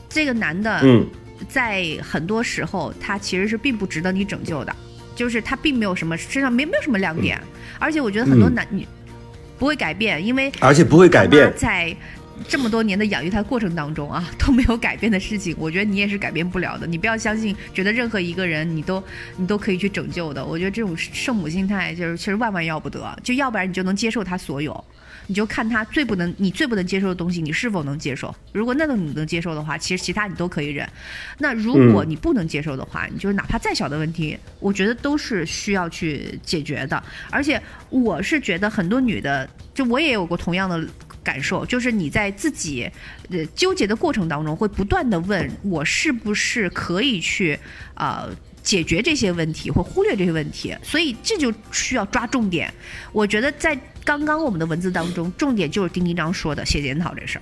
[0.09, 1.07] 这个男的，嗯，
[1.47, 4.75] 在很多时候他其实是并不值得你拯救的，
[5.15, 7.41] 就是他并没有什么身上没没有什么亮点，
[7.79, 8.85] 而且我觉得很多嗯男女
[9.57, 11.95] 不会改变，因为而且不会改变在
[12.47, 16.87] 这么多年的养育他过程当中啊，都没有改变的事情，我觉得你也是改变不了的。
[16.87, 19.03] 你不要相信，觉得任何一个人你都
[19.37, 20.45] 你都可以去拯救的。
[20.45, 24.83] 我觉得这种圣母心态就是其实万万要不得，就要不然你就能接受他所有。
[25.27, 28.33] 你就看他最不能，你最不能接受的东西，你是否能接受？
[28.51, 30.89] 如果那个你能接受的话，其实其他你都可以忍。
[31.37, 37.03] 那如果你不能接受的话，你就是哪怕再小的问题，我觉得都是需要去解决的。
[37.29, 40.83] 而且我是觉得很多女的，就我也有过同样的
[41.23, 42.89] 感受，就是你在自己
[43.29, 47.57] 呃纠结的过程当中，会不断的问我是不是可以去
[47.95, 48.29] 呃。
[48.61, 52.71] 解决这些问题或忽略这些问题，所以这就需要抓重点。
[53.13, 57.41] 我觉得在刚刚我们的文字当中，重点就是丁丁章说的写检讨这事儿。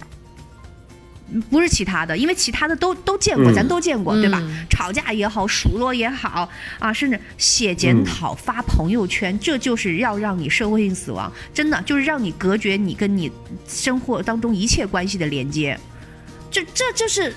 [1.31, 4.39] 嗯不是其他的，因为其他的都都见过，嗯咱都见过，对吧？
[4.41, 13.31] 嗯吵架也好，数落也好啊，甚至写检讨、发朋友圈，这就是要让你社会性死亡，真的就是让你隔绝你跟你
[13.67, 15.77] 生活当中一切关系的连接。
[16.49, 17.33] 这这就是，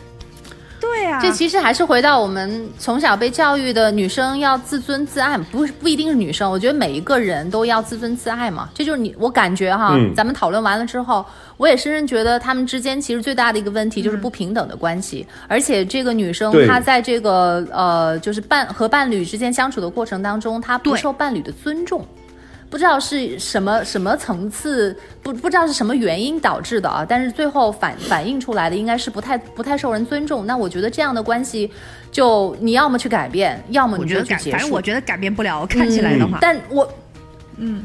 [0.80, 8.68] 对啊，这其实还是回到我们从小被教育的，女生要自尊自爱，不是不一定是女生，我觉得每一个人都要自尊自爱嘛。
[8.74, 10.14] 这就是你，我感觉哈，嗯。
[10.14, 11.24] 咱们讨论完了之后，
[11.56, 22.06] 我也深深觉得他们之间其实最大的一个问题就是不平等的关系，而且这个女生她在这个呃就是伴和伴侣之间相处的过程当中，她不受伴侣的尊重。
[22.70, 30.46] 不知道是什么什么层次，不不知道是什么原因导致的啊，但是最后反反映出来的应该是不太不太受人尊重。
[30.46, 31.68] 那我觉得这样的关系，
[32.12, 34.56] 就你要么去改变，要么你我觉得改，就去结束。
[34.56, 35.66] 反正我觉得改变不了。
[35.66, 36.88] 看起来的话，但我，
[37.56, 37.84] 嗯，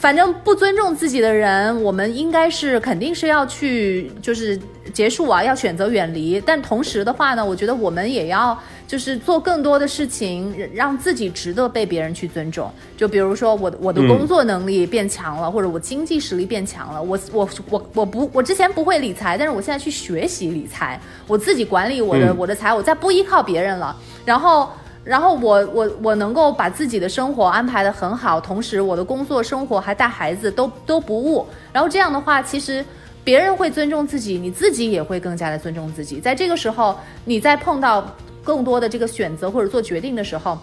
[0.00, 4.58] 反正不尊重自己的人，我们应该是肯定是要去就是
[4.94, 6.40] 结束啊，要选择远离。
[6.40, 8.58] 但同时的话呢，我觉得我们也要
[8.88, 12.72] 就是做更多的事情，让自己值得被别人去尊重。
[12.96, 24.70] 就比如说我我的嗯工作能力变强了，或者我经济实力变强了，我我我我不我之前不会理财，但是我现在去学习理财，我自己管理我的、嗯我的财，我再不依靠别人了，然后。
[25.02, 31.46] 然后我我我能够把自己的生活安排的很好，同时我的工作生活还带孩子都都不误。
[31.72, 32.84] 然后这样的话，其实
[33.24, 36.20] 别人会尊重自己，你自己也会更加的尊重自己。
[36.20, 40.58] 在这个时候，你在碰到更多的这个选择或者做决定的时候，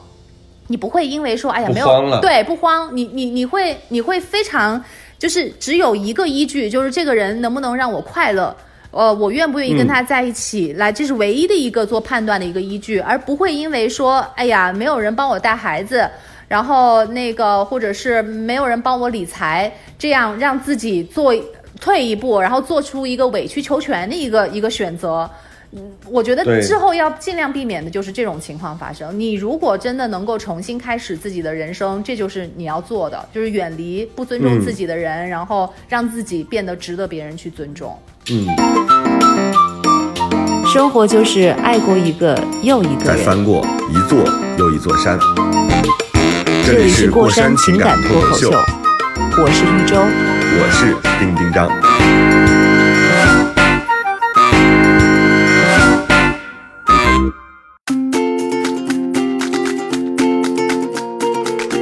[0.68, 4.84] 你不会因为说哎呀没有对不慌，你你你会你会非常
[5.18, 8.56] 就是只有一个依据，就是这个人能不能让我快乐。
[8.98, 10.74] 呃，我愿不愿意跟他在一起？
[10.74, 16.10] 来，这是唯一的一个做判断的一个依据，而不会因为说，哎呀，没有人帮我带孩子，
[16.48, 21.32] 然后那个或者是没有人帮我理财，这样让自己做
[21.80, 25.30] 退一步，然后做出一个委曲求全的一个一个选择。
[25.74, 29.20] 嗯，我觉得之后要尽量避免的就是这种情况发生。
[29.20, 37.96] 你如果真的能够重新开始自己的人生，这就是你要做的，就是远离不尊重嗯自己的人，然后让自己变得值得别人去尊重。
[38.30, 38.46] 嗯，
[40.68, 43.06] 生活就是爱过一个又一个人。
[43.06, 44.20] 再翻过一座
[44.58, 45.18] 又一座山。
[46.66, 49.96] 这里是过山情感脱口秀，我是一周。
[50.60, 51.70] 我是丁丁张。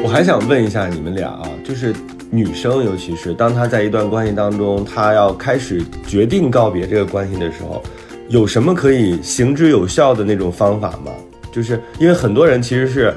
[0.04, 1.92] 我还想问一下你们俩啊，就是
[2.36, 7.82] 女生，尤其是当她在一段关系当中，她要开始决定告别这个关系的时候，
[8.28, 11.12] 有什么可以行之有效的那种方法吗？
[11.52, 13.14] 就是因为很多人其实是，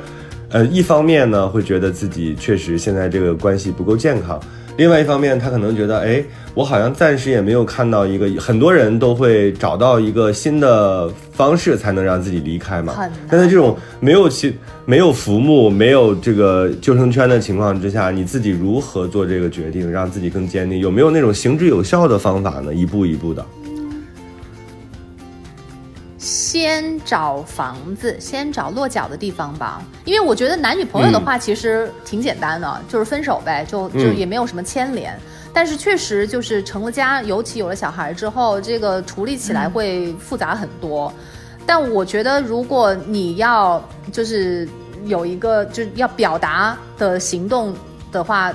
[0.51, 4.39] 呃，一方面呢会觉得自己确实现在这个关系不够健康，
[4.79, 6.23] 另外一方面，他可能觉得，哎，
[6.55, 12.95] 我好像暂时也没有看到一个，很多人都会找到一个新的方式才能让自己离开嘛。
[13.29, 14.57] 但在这种没有其
[14.87, 20.79] 没有浮木、没有这个救生圈的情况之下，你自己如何做这个决定，让自己更坚定？
[20.79, 22.73] 有没有那种行之有效的方法呢？
[22.73, 23.45] 一步一步的。
[26.19, 29.81] 先找房子，先找落脚的地方吧。
[30.05, 35.17] 因为我觉得男女朋友的话，其实挺简单的，就是分手呗，就就嗯也没有什么牵连。
[35.55, 41.13] 但是确实就是成了家，尤其有了小孩之后，这个处理起来会复杂很多。
[41.65, 44.69] 但我觉得，如果你要就是
[45.07, 47.75] 有一个就是要表达的行动
[48.11, 48.53] 的话，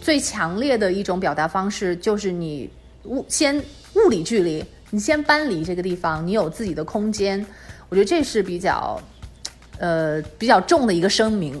[0.00, 2.68] 最强烈的一种表达方式就是你
[3.04, 3.56] 物先
[3.94, 7.44] 物理距离，你先搬离这个地方，你有自己的空间。
[7.88, 8.96] 我觉得这是比较，
[9.78, 11.60] 呃，比较重的一个声明。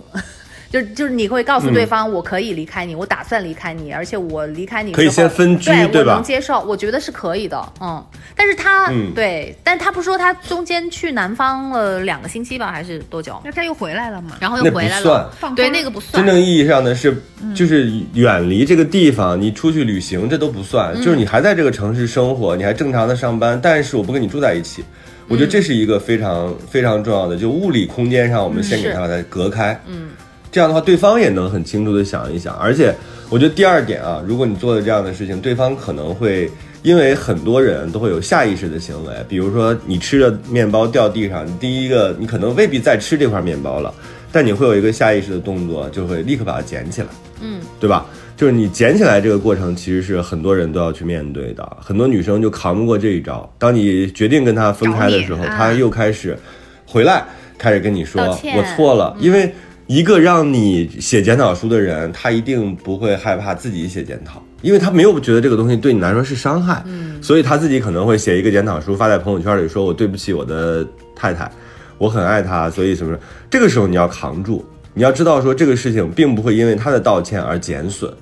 [0.74, 8.04] 就是就是你会告诉对方，我可以离开你，我打算离开你，而且我离开你可以先分居对吧能接受，我觉得是可以的，嗯。
[8.34, 13.40] 但是他，嗯对，但他不说他中间去南方了两个星期吧，还是多久？
[13.44, 14.32] 那他又回来了嘛？
[14.40, 16.34] 然后又回来算了，对，那个不算真。
[16.34, 17.16] 正意义上的是，
[17.54, 24.82] 就是远离这个地方，你出去旅行这都不算，就是你还在这个城市生活，你还正常的上班，但是我不跟你住在一起。
[25.28, 29.80] 我觉得这是一个非常非常重要的，就物理空间上，我们先给是它把它隔开。
[29.86, 30.08] 嗯，
[30.54, 32.54] 这样的话，对方也能很清楚的想一想。
[32.54, 32.94] 而且，
[33.28, 36.48] 我觉得第二点啊，如果你做了这样的事情，对方可能会
[36.84, 43.92] 因为很多人都会有下意识的行为，比如说你吃着面包掉地上，你第一个你可能未必再吃这块面包了，
[44.30, 47.08] 但你会有一个下意识的动作，就会立刻把它捡起来。
[47.40, 48.06] 嗯，对吧？
[48.36, 51.76] 就是你捡起来这个过程，其实是很多人都要去面对的。
[51.80, 53.52] 很多女生就扛不过这一招。
[53.58, 56.38] 当你决定跟他分开的时候，啊他又开始
[56.86, 57.24] 回来，
[57.58, 59.16] 开始跟你说我错了。
[59.18, 59.52] 因为
[59.86, 71.50] 一个让你写检讨书的人，他一定不会害怕自己写检讨，因为他没有觉得这个东西对你来说是伤害，嗯所以他自己可能会写一个检讨书发在朋友圈里，说我对不起我的太太，
[71.98, 73.22] 我很爱她，所以什么什么。
[73.50, 74.64] 这个时候你要扛住，
[74.94, 78.12] 你要知道说这个事情并不会因为他的道歉而减损。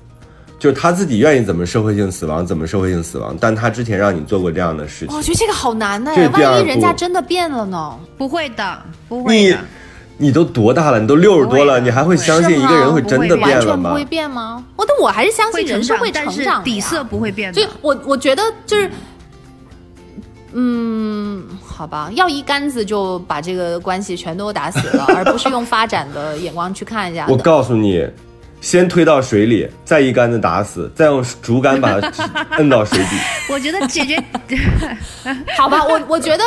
[0.59, 7.99] 就是他自己愿意怎么社会性死亡，怎么社会性死亡，但他之前让你做过这样的事情我，觉得这个好难呢万一人家真的变了呢？
[8.17, 9.59] 不会的，不会的。
[10.17, 10.99] 你都多大了？
[10.99, 14.05] 你都六十多了，你还会相信一个人会真的变了吗完全不会？
[14.05, 14.63] 变吗？
[14.75, 17.59] 我但我还是相信人是会但是成长的呀底色不会变的。
[17.59, 18.89] 所以我我觉得就是，
[20.53, 27.35] 嗯，好吧，要一竿子就把这个关系全都打死了，而不是用发展的眼光去看一下 我。
[27.35, 28.07] 告诉你，
[28.61, 32.13] 先推到水里，再一竿子打死，再用竹竿把它
[32.57, 33.17] 摁到水底。
[33.51, 34.23] 我觉得姐姐
[35.57, 36.43] 好吧，我我觉得。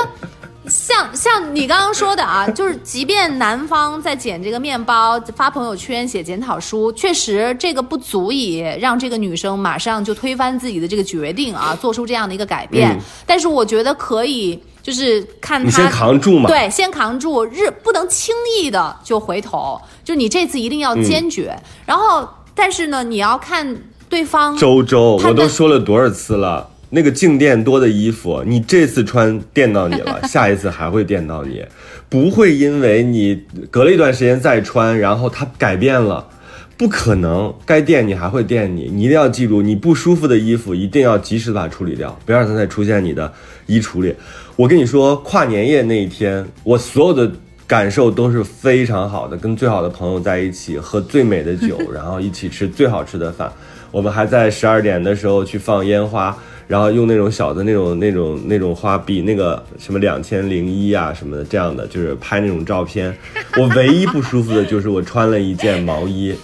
[0.69, 12.91] 像像你刚刚说的啊， 就是即便男方在捡这个面包、发朋友圈、写检讨书，确实这个不足以让这个女生马上就推翻自己的这个决定啊，做出这样的一个改变。
[12.91, 16.49] 嗯但是我觉得可以，就是看他你先扛住嘛。
[16.49, 21.53] 对，先扛住，日不能轻易的就回头，就你这次一定要坚决。
[21.57, 23.77] 嗯然后，但是呢，你要看
[24.09, 26.69] 对方周周，我都说了多少次了？
[26.91, 31.65] 那个静电多的衣服，你这次穿电到你了， 下一次还会电到你，
[32.09, 36.29] 不会因为你隔了一段时间再穿，然后它改变了，
[36.77, 43.33] 不可能，该电你还会电你，你一定要记住，你不舒服的衣服一定要及时把它处理掉，不要让它再出现你的
[43.67, 44.15] 衣橱里。
[44.55, 47.31] 我跟你说，跨年夜那一天，我所有的
[47.67, 53.53] 感受都是非常好的，跟最好的朋友在一起，喝最美的酒，然后一起吃最好吃的饭。
[53.91, 63.17] 我们还在十二点的时候去放烟花，然后用那种小的那种那种那种花臂那个什么两千零一啊什么的这样的，就是拍那种照片。
[63.57, 66.35] 我唯一不舒服的就是我穿了一件毛衣。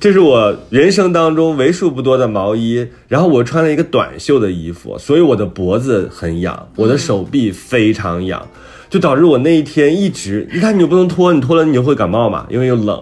[0.00, 8.44] 这是我人生当中为数不多的毛衣，然后我穿了一个短袖的衣服，所以我的脖子很痒，我的手臂非常痒，
[8.90, 13.00] 就导致我那一天一直，你看你又不能脱，你脱了你就会感冒嘛，因为又冷，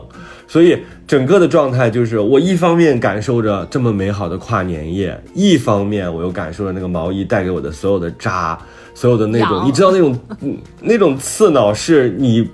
[0.50, 0.76] 所以
[1.06, 8.58] 整个的状态就是我一方面感受着这么美好的跨年夜，一方面我又感受着那个毛衣带给我的所有的扎，
[8.92, 12.48] 所有的那种，你知道那种嗯那种刺挠是你。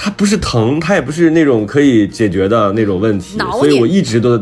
[0.00, 4.38] 它不是疼，它也不是那种可以解决的那种问题，所以我一直都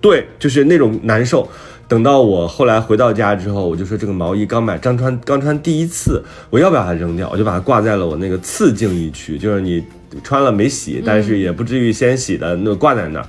[0.00, 1.46] 对，就是那种难受。
[1.88, 7.28] 等到我后来回到家之后，我就说这个毛衣刚买，刚穿刚穿第一次，我要不要把它扔掉？
[7.30, 9.84] 我就把它挂在了我那个次净衣区，就是你
[10.24, 13.26] 穿了没洗，但是也不至于先洗的，那挂在那儿。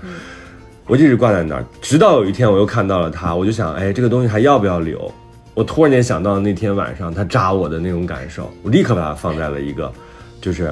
[0.87, 5.11] 我一直挂在那儿，直到有一天我又看到了它，我就想，哎，这个东西还要不要留？
[5.53, 9.91] 我突然间想到那天晚上它扎我的那种感受，我立刻把它放在了一个，
[10.39, 10.71] 就是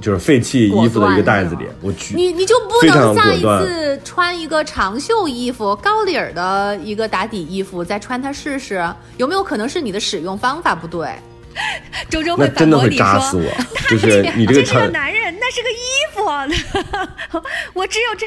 [0.00, 8.84] 就是废弃衣服的一个袋子里，我去，你你就不能下一次穿一个长袖衣服、高领儿的一个打底衣服再穿它试试？
[9.16, 11.10] 有没有可能是你的使用方法不对？
[12.08, 13.04] 周周会反真的会驳你说。
[13.04, 13.42] 扎死我。
[13.90, 15.82] 就是你这个这是个穿，男人，那是个衣
[16.14, 17.40] 服，
[17.74, 18.26] 我只有这。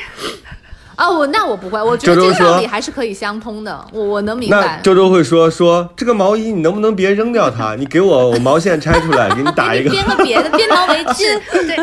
[1.01, 4.79] 啊，我那我不会，我觉得这个道理还是可以相通的，我我能明那白。
[4.83, 7.75] 周周会说说这个毛衣你能不能别扔掉它？
[7.75, 9.89] 你给我我毛线拆出来，给你 打一个。
[9.89, 11.39] 编个别的，编 毛围巾。
[11.51, 11.75] 对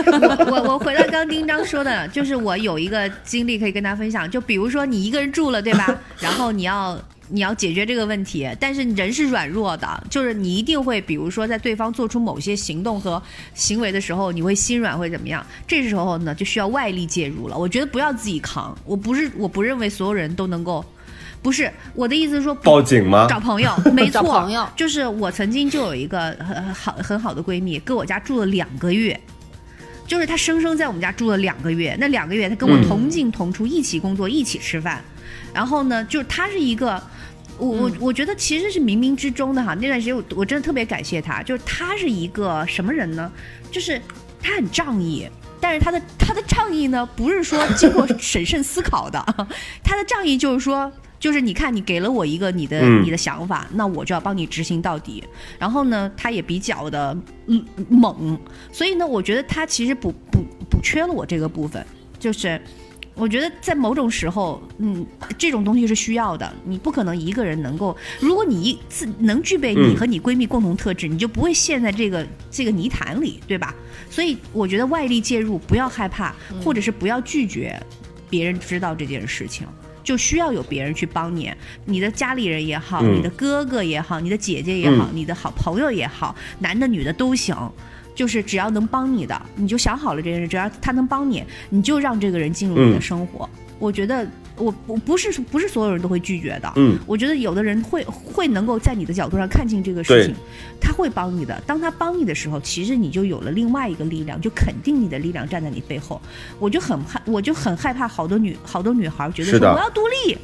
[0.46, 5.92] 我我我回到刚刚丁章说的，就是我有一个经历可以跟大家分享，就比如说你一个人住了，对吧？
[6.20, 6.96] 然后你要
[7.30, 13.22] 你要解决这个问题，但是人是软弱的，就是你一定会，比如说在对方做出某些行动和
[13.54, 15.44] 行为的时候，你会心软会怎么样？
[15.66, 17.56] 这时候呢，就需要外力介入了。
[17.56, 20.84] 我觉得不要自己扛，我不是我不认为所有人都能够。
[21.40, 29.18] 不是我的意思是说，报警吗找朋友，没错，找朋友就是我曾经就有一个很很好很好的闺蜜，跟我家住了两个月，
[30.04, 35.00] 就是她生生在我们家住了两个月，那两个月她跟我嗯同进同出，一起工作，一起吃饭，
[35.54, 37.00] 然后呢，就是她是一个。
[37.58, 43.30] 我我我觉得其实是冥冥之中的哈，那段时间我我真的特别感谢他，就是他是一个什么人呢？
[43.70, 44.00] 就是
[44.40, 45.28] 他很仗义，
[45.60, 49.18] 但是他的他的仗义呢，不是说经过审慎思考的，
[49.82, 55.24] 他的仗义就是说，就是你看你给了我一个你的、嗯你的想法，那我就要帮你执行到底。
[55.58, 58.38] 然后呢，他也比较的嗯猛，
[58.72, 61.84] 所以呢，我觉得他其实补补补缺了我这个部分，
[62.18, 62.60] 就是。
[63.18, 65.04] 我觉得在某种时候，嗯，
[65.36, 66.50] 这种东西是需要的。
[66.64, 73.74] 你不可能一个人能够，如果你一自能具备你嗯和你闺蜜共同特质，你就不会陷在这个这个泥潭里，对吧？
[74.08, 77.78] 所以我觉得外力介入不要害怕，或者是不要拒绝
[78.30, 79.66] 别人知道这件事情。
[80.04, 81.52] 就需要有别人去帮你，
[81.84, 87.54] 你的家里人也好，嗯你的哥哥也好，你的姐姐也好，你的好朋友也好，男的女的都行。
[88.18, 91.40] 就是只要能帮你的，你就想好了这件事，只要他能帮你，
[91.70, 93.48] 你就让这个人进入你的嗯生活。
[93.78, 100.34] 我觉得我我不是不是所有人都会拒绝的，嗯，我觉得有的人会会能够在你的角度上看清这个事情，
[100.80, 101.62] 他会帮你的。
[101.64, 106.20] 当他帮你的时候，其实你就有了另外一个力量，就肯定你的力量站在你背后。
[106.58, 110.36] 我就很害，我就很害怕好多女好多女孩觉得说我要独立，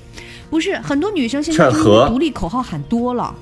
[0.48, 3.34] 不是很多女生现在就是劝和独立口号喊多了。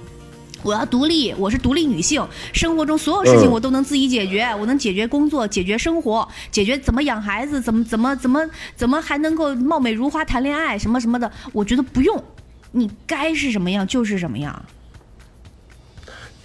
[0.63, 12.23] 我要独立，我是独立女性，生活中所有事情嗯我都能自己解决，我能解决工作，解决生活，解决怎么养孩子，怎么怎么怎么怎么还能够貌美如花谈恋爱，什么什么的，我觉得不用，
[12.71, 14.65] 你该是什么样就是什么样。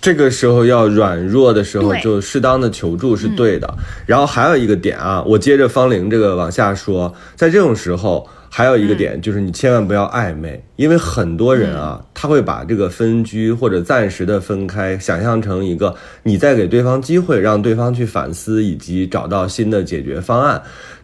[0.02, 3.72] 这个时候要软弱的时候，就适当的求助是对的。
[4.06, 8.28] 然后还有一个点啊，我接着方玲这个往下说，在这种时候。
[8.58, 20.60] 还有一个点就是你千万不要暧昧，因为很多人啊，他会把这个分居或者暂时的分开想象成一个你在给对方机会，让对方去反思以及找到新的解决方案。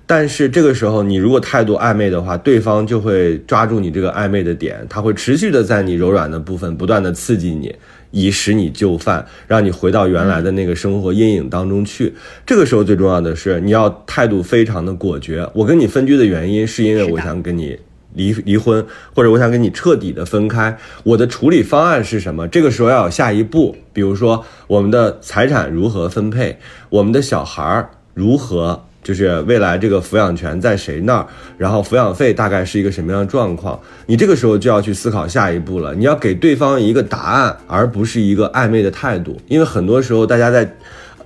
[0.07, 7.71] 但是这个时候，你如果态度暧昧的话，对方就会抓住你这个暧昧的点，他会持续的在你柔软的部分不断的刺激你，
[8.13, 12.13] 以使你就范，让你回到原来的那个生活阴影当中去。
[12.45, 15.45] 这个时候最重要的是，你要态度非常的果决。
[15.53, 17.77] 我跟你分居的原因，是因为我想跟你。
[18.15, 18.85] 离离婚，
[19.15, 22.47] 或者我想跟你彻底的分开，我的处理方案是什么？
[22.47, 26.59] 这个时候要有下一步，比如说我们的财产如何分配，
[26.89, 31.27] 我们的小孩如何，就是未来这个抚养权在谁那儿，
[31.57, 33.79] 然后抚养费大概是一个什么样的状况？
[34.05, 40.75] 你这个时候就要去思考下一步了，你要给对方一个答案，而不是一个暧昧的态度，因为很多时候大家在。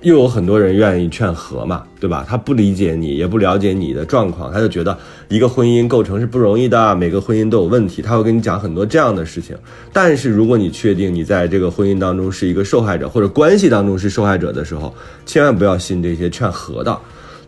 [0.02, 2.24] 又有很多人愿意劝和嘛，对吧？
[2.28, 9.56] 他不理解你，也不了解你的状况，他就觉得一个婚姻构成是不容易的，每个婚姻都有问题，他会跟你讲很多这样的事情。
[9.92, 14.94] 但是如果你确定你在这个婚姻当中是一个受害者，或者关系当中是受害者的时候，
[15.26, 16.96] 千万不要信这些劝和的。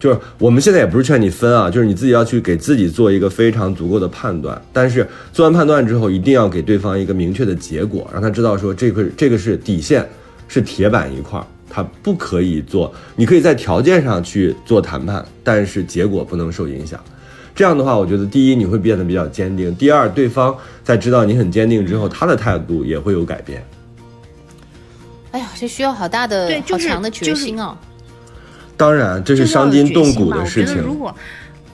[0.01, 4.61] 就是我们现在也不是劝你分啊，就是你自己要去给自己做一个非常足够的判断。
[4.73, 10.09] 但是做完判断之后，一定要给对方一个明确的结果，让他知道说这个这个是底线，
[10.49, 11.47] 是铁板一块儿。
[11.73, 16.99] 他不可以做，你可以在条件上去做谈判，但是结果不能受影响。
[17.55, 23.65] 这样的话，我觉得第一你会变得比较坚定，第二对方在知道你很坚定之后，他的态度也会有改变。
[25.31, 27.77] 哎呀，这需要好大的、就是好强的决心哦。
[29.23, 30.81] 就是要有伤筋动骨的事情。
[30.83, 31.15] 如果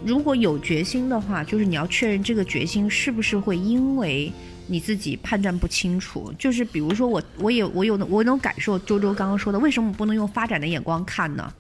[0.05, 4.33] 如果有决心的话，就是你要确认这个决心是不是会因为
[4.67, 6.33] 你自己判断不清楚。
[6.39, 11.53] 就是比如说我，我也我有我能感受周周刚刚说的，为什么不能用发展的眼光看呢？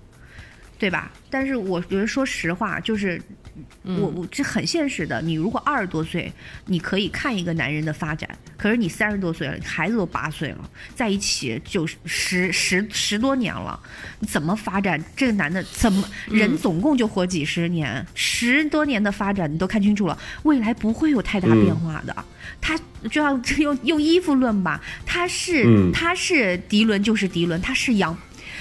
[0.78, 1.10] 对吧？
[1.30, 3.45] 但是我觉得，说实话，就是嗯
[3.82, 5.20] 我我这很现实的。
[5.22, 6.32] 你如果二十多岁，
[6.66, 13.78] 你可以看一个男人的发展，可是你三十多岁了，孩子都八岁了，在一起就十十十多年了，
[14.20, 15.02] 你怎么发展？
[15.16, 22.14] 这个男的怎么嗯人总共就活几十年，十多年的发展你都看清楚了，未来不会有太大变化的。
[22.60, 22.78] 他
[23.10, 28.16] 就像用用衣服论吧，他是、嗯他是涤纶就是涤纶，他是羊。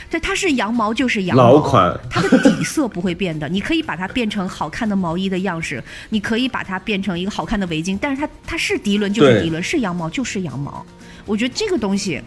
[0.09, 3.49] 对，它是羊毛就是羊毛，老款它的底色不会变的。
[3.49, 10.85] 你可以把它变成好看的毛衣的样式，你可以把它变成一个好看的围巾，但是它它是涤纶就是涤纶，是羊毛就是羊毛。
[11.25, 12.21] 我觉得这个东西，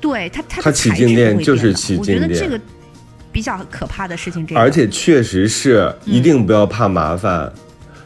[0.00, 2.60] 对它它它起静电就是起静电我觉得这个
[3.32, 4.46] 比较可怕的事情。
[4.46, 7.52] 这个而且确实是嗯一定不要怕麻烦。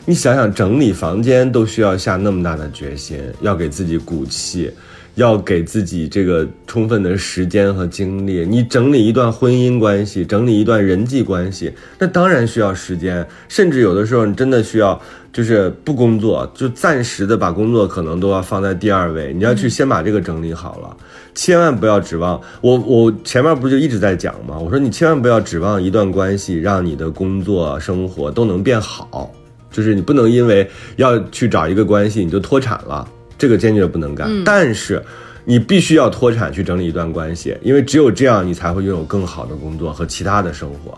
[0.07, 4.73] 你想想，整理房间都需要下那么大的决心，要给自己鼓气，
[5.21, 8.47] 要给自己这个充分的时间和精力。
[8.49, 14.99] 你整理一段婚姻关系，整理一段人际关系，那当然需要时间，甚至有的时候你真的需要，
[15.31, 20.97] 就是不工作，就暂时的把工作可能都要放在第二位，你要去先把这个整理好了。
[21.35, 24.59] 千万不要指望我，我前面不就一直在讲吗？
[24.59, 29.31] 我说你千万不要指望一段关系让你的工作生活都能变好，
[29.71, 33.07] 就是你不能因为要去找一个关系你就脱产了，
[33.41, 34.31] 这个坚决不能干。
[34.45, 35.03] 但是
[35.45, 40.97] 你必须要脱产去整理一段关系，因为只有这样你才会拥有更好的工作和其他的生活，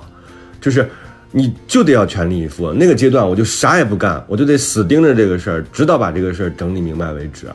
[0.61, 0.87] 就是。
[1.35, 7.47] 你就得要全力以赴，那个阶段我就啥也不干，我就得死盯着这个事儿，直到把这个事儿整理明白为止。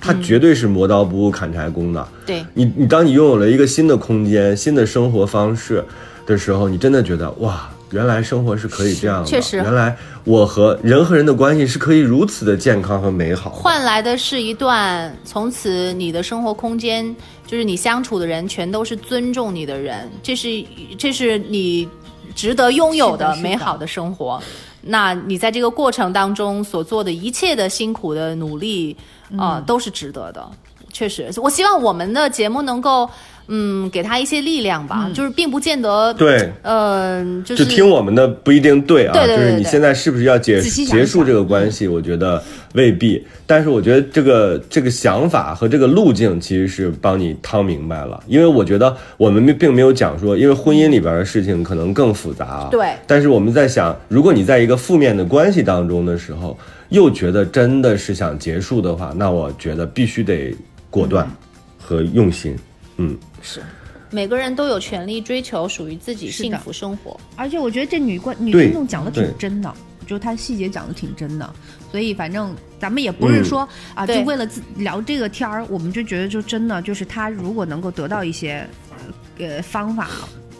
[0.00, 2.08] 它绝对是磨刀不误砍柴工的。
[2.24, 5.84] 对，你你当你拥有了一个新的空间、新的生活方式
[6.24, 9.28] 的时候，你真的觉得哇，原来生活是可以这样的。
[9.28, 13.50] 确实原来我和人和人的关系是可以如此的健康和美好。
[13.50, 17.14] 换来的是一段从此你的生活空间，
[17.46, 20.48] 就是你相处的人全都是尊重你的人，这是
[20.98, 21.88] 这是你
[22.34, 24.42] 值得拥有的美好的生活。
[24.82, 28.96] 那你在这个过程当中所做的一切的辛苦的努力，
[29.36, 30.48] 啊、都是值得的。
[30.92, 33.08] 确实，我希望我们的节目能够，
[33.48, 35.10] 嗯，给他一些力量吧。
[35.14, 41.86] 就是并不见得，对，嗯、就就是听我们的不一定对啊，对对对就是你现在是不是要结结束这个关系？
[41.86, 42.42] 我觉得
[42.74, 52.68] 未必，但是我觉得这个这个想法和这个路径其实是帮你趟明白了，因为我觉得我们并没有讲说，因为婚姻里边的事情可能更复杂啊。
[52.70, 56.58] 对但是我们在想，如果你在一个负面的关系当中的时候，
[56.90, 60.54] 又觉得真的是想结束的话，那我觉得必须得
[60.90, 61.28] 果断
[61.78, 62.52] 和用心。
[62.52, 62.58] 嗯，
[63.42, 63.62] 是。
[64.10, 67.18] 每个人都有权利追求属于自己幸福生活。
[67.34, 69.74] 而且我觉得这女观女对听众讲的挺真的，
[70.06, 71.54] 就她细节讲的挺真的，
[71.90, 78.64] 所以反正咱们也不是说、啊，就为了自聊这个天儿，我们就觉得就真的就是她如果能够得到一些
[79.38, 80.08] 呃方法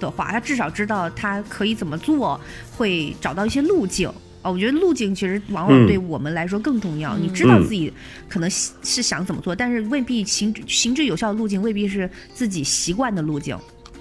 [0.01, 2.39] 的话，她至少知道她可以怎么做，
[2.77, 4.13] 会找到一些路径。
[4.47, 7.17] 哦，我觉得路径其实往往嗯对我们来说更重要。
[7.17, 7.93] 你知道自己
[8.29, 13.59] 可能是是想怎么做，但是未必行之行之有效的路径未必是自己习惯的路径。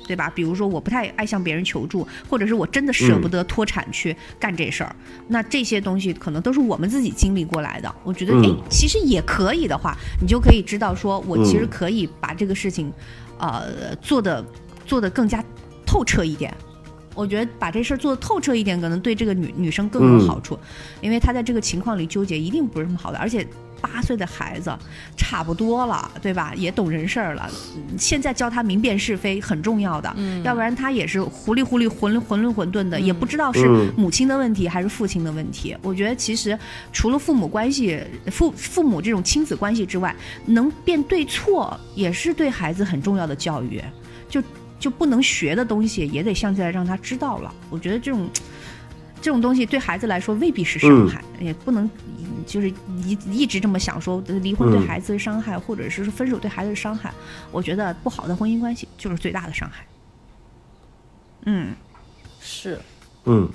[0.07, 0.31] 对吧？
[0.35, 4.95] 比如说我不太爱向别人求助，或者是我真的舍不得脱产去干这事儿，
[5.27, 7.91] 那这些东西可能都是我们自己经历过来的。
[8.03, 12.93] 我觉得，哎、嗯其实也可以的话，你就可以知道说，我其实嗯可以把这个事情，
[13.39, 14.45] 呃，做的
[14.85, 15.43] 做的更加
[15.87, 16.55] 透彻一点。
[17.15, 20.59] 我觉得把这事儿做的透彻一点，可能对这个女女生更有嗯好处，
[21.01, 23.47] 因为她在这个情况里纠结，一定不是什么好的，而且。
[23.81, 24.75] 八岁的孩子
[25.15, 26.53] 差不多了，对吧？
[26.55, 27.47] 也懂人事儿了。
[27.75, 30.11] 嗯现在教他明辨是非很重要的，
[30.43, 35.75] 要不然他也是糊里糊里、混混混混沌的，也不知道是嗯母亲的问题还是父亲的问题。
[35.83, 36.57] 我觉得其实
[36.91, 38.01] 除了父母关系、
[38.31, 40.15] 父父母这种亲子关系之外，
[40.47, 43.79] 能辨对错也是对孩子很重要的教育。
[44.27, 44.41] 就
[44.85, 47.51] 就不能学的东西，也得现在让他知道了。
[47.71, 48.29] 我觉得这种。
[49.21, 51.89] 这种东西对孩子来说未必是伤害，也不能
[52.45, 52.69] 就是
[53.03, 57.11] 一一直这么想说离婚对嗯孩子的伤害，或者是说分手对孩子的伤害。
[57.51, 59.83] 我觉得不好的婚姻关系就是最大的伤害。
[61.45, 61.73] 嗯，
[62.39, 62.79] 是，
[63.23, 63.49] 嗯，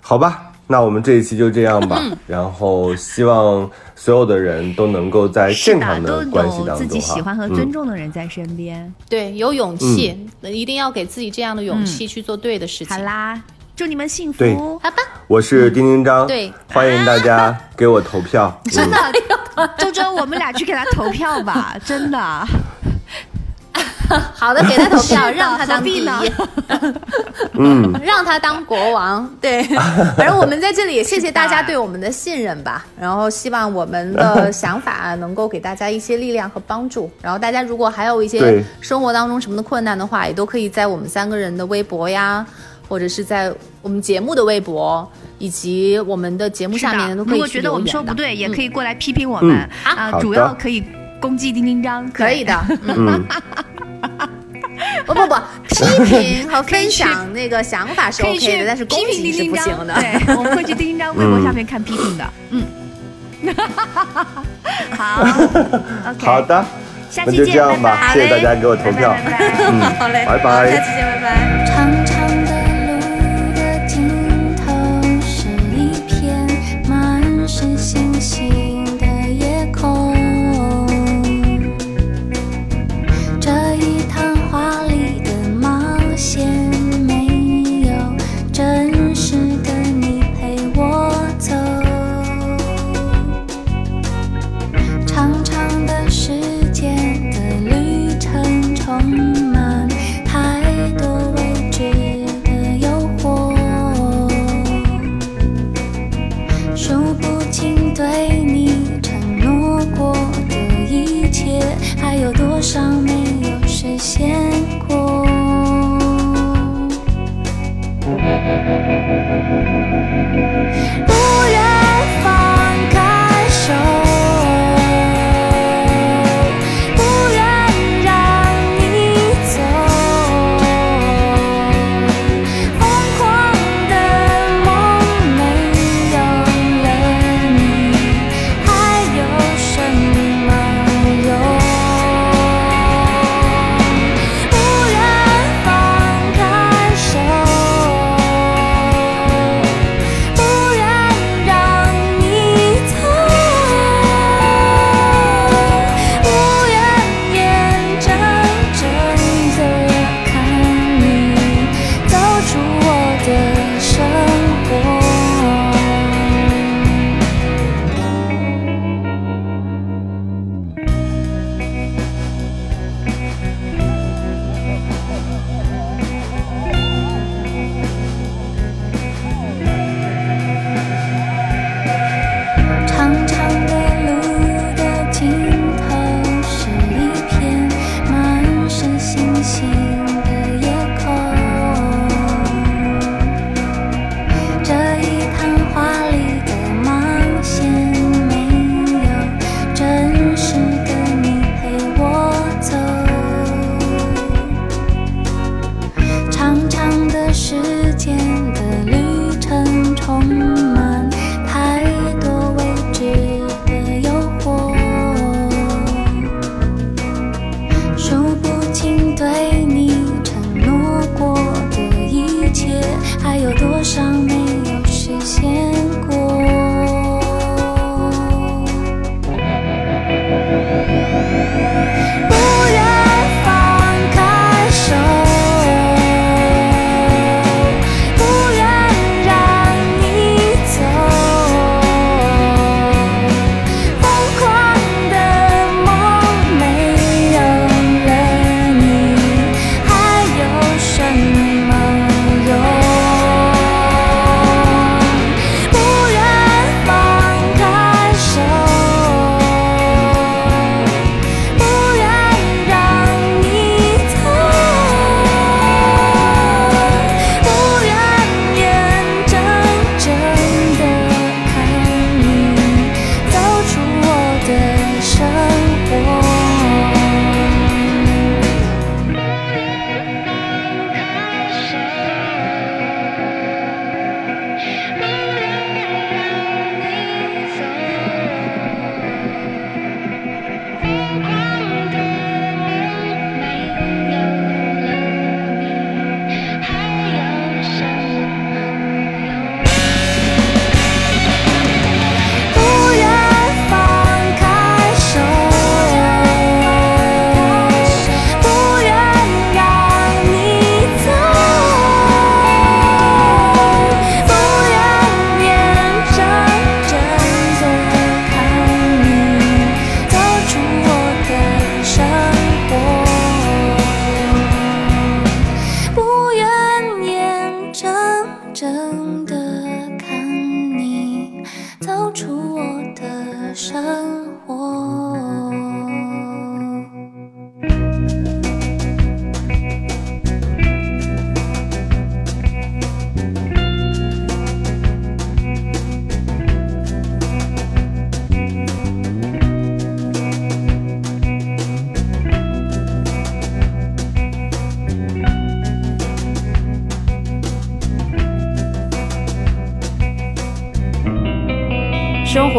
[0.00, 1.98] 好吧，那我们这一期就这样吧。
[2.00, 8.92] 嗯 然后希望所有的人都能够在是健康的，关系当中哈喜欢和嗯尊重的人在身边。
[9.08, 12.96] 对，有勇气，一定要给自己这样的勇气去做对的事情。
[12.96, 13.40] 好啦，
[13.76, 14.78] 祝你们幸福。
[14.82, 14.96] 好吧，
[15.26, 18.60] 我是丁丁张，对欢迎大家 给我投票。
[18.70, 22.46] 真嗯的，周周，我们俩去给他投票吧，真的。
[24.34, 25.90] 好的，给他投票，让他当国
[27.58, 27.92] 嗯。
[28.02, 29.28] 让他当国王。
[29.40, 29.62] 对，
[30.16, 32.84] 反正我们在这里也谢谢大家对我们的信任吧。
[32.98, 37.10] 然后希望我们的想法能够给大家一些力量和帮助。
[37.20, 42.44] 然后大家如果还有一些生活当中什么的困难的话，也都可以在我们三个人的微博呀，
[42.88, 45.08] 或者是在我们节目的微博，
[45.38, 47.32] 以及我们的节目下面都可以。
[47.34, 49.56] 如果觉得我们说不对，也可以过来批评我们。
[49.84, 50.84] 啊，主要可以
[51.20, 52.10] 攻击丁丁张。
[52.10, 52.54] 可以的。
[52.82, 53.24] 嗯。
[55.06, 55.34] 不 不不，
[55.68, 59.94] 批评和分享那个想法是 OK 的，但是公平是不行的。
[59.94, 62.24] 对，我们会去丁丁章 微博下面看批评的。
[62.50, 62.64] 嗯，
[64.96, 65.22] 好
[66.10, 66.64] ，OK，好的，
[67.10, 68.14] 下期见，拜拜。
[68.14, 69.14] 谢谢大家给我投票。
[69.98, 72.01] 好嘞，拜拜，下见，拜拜。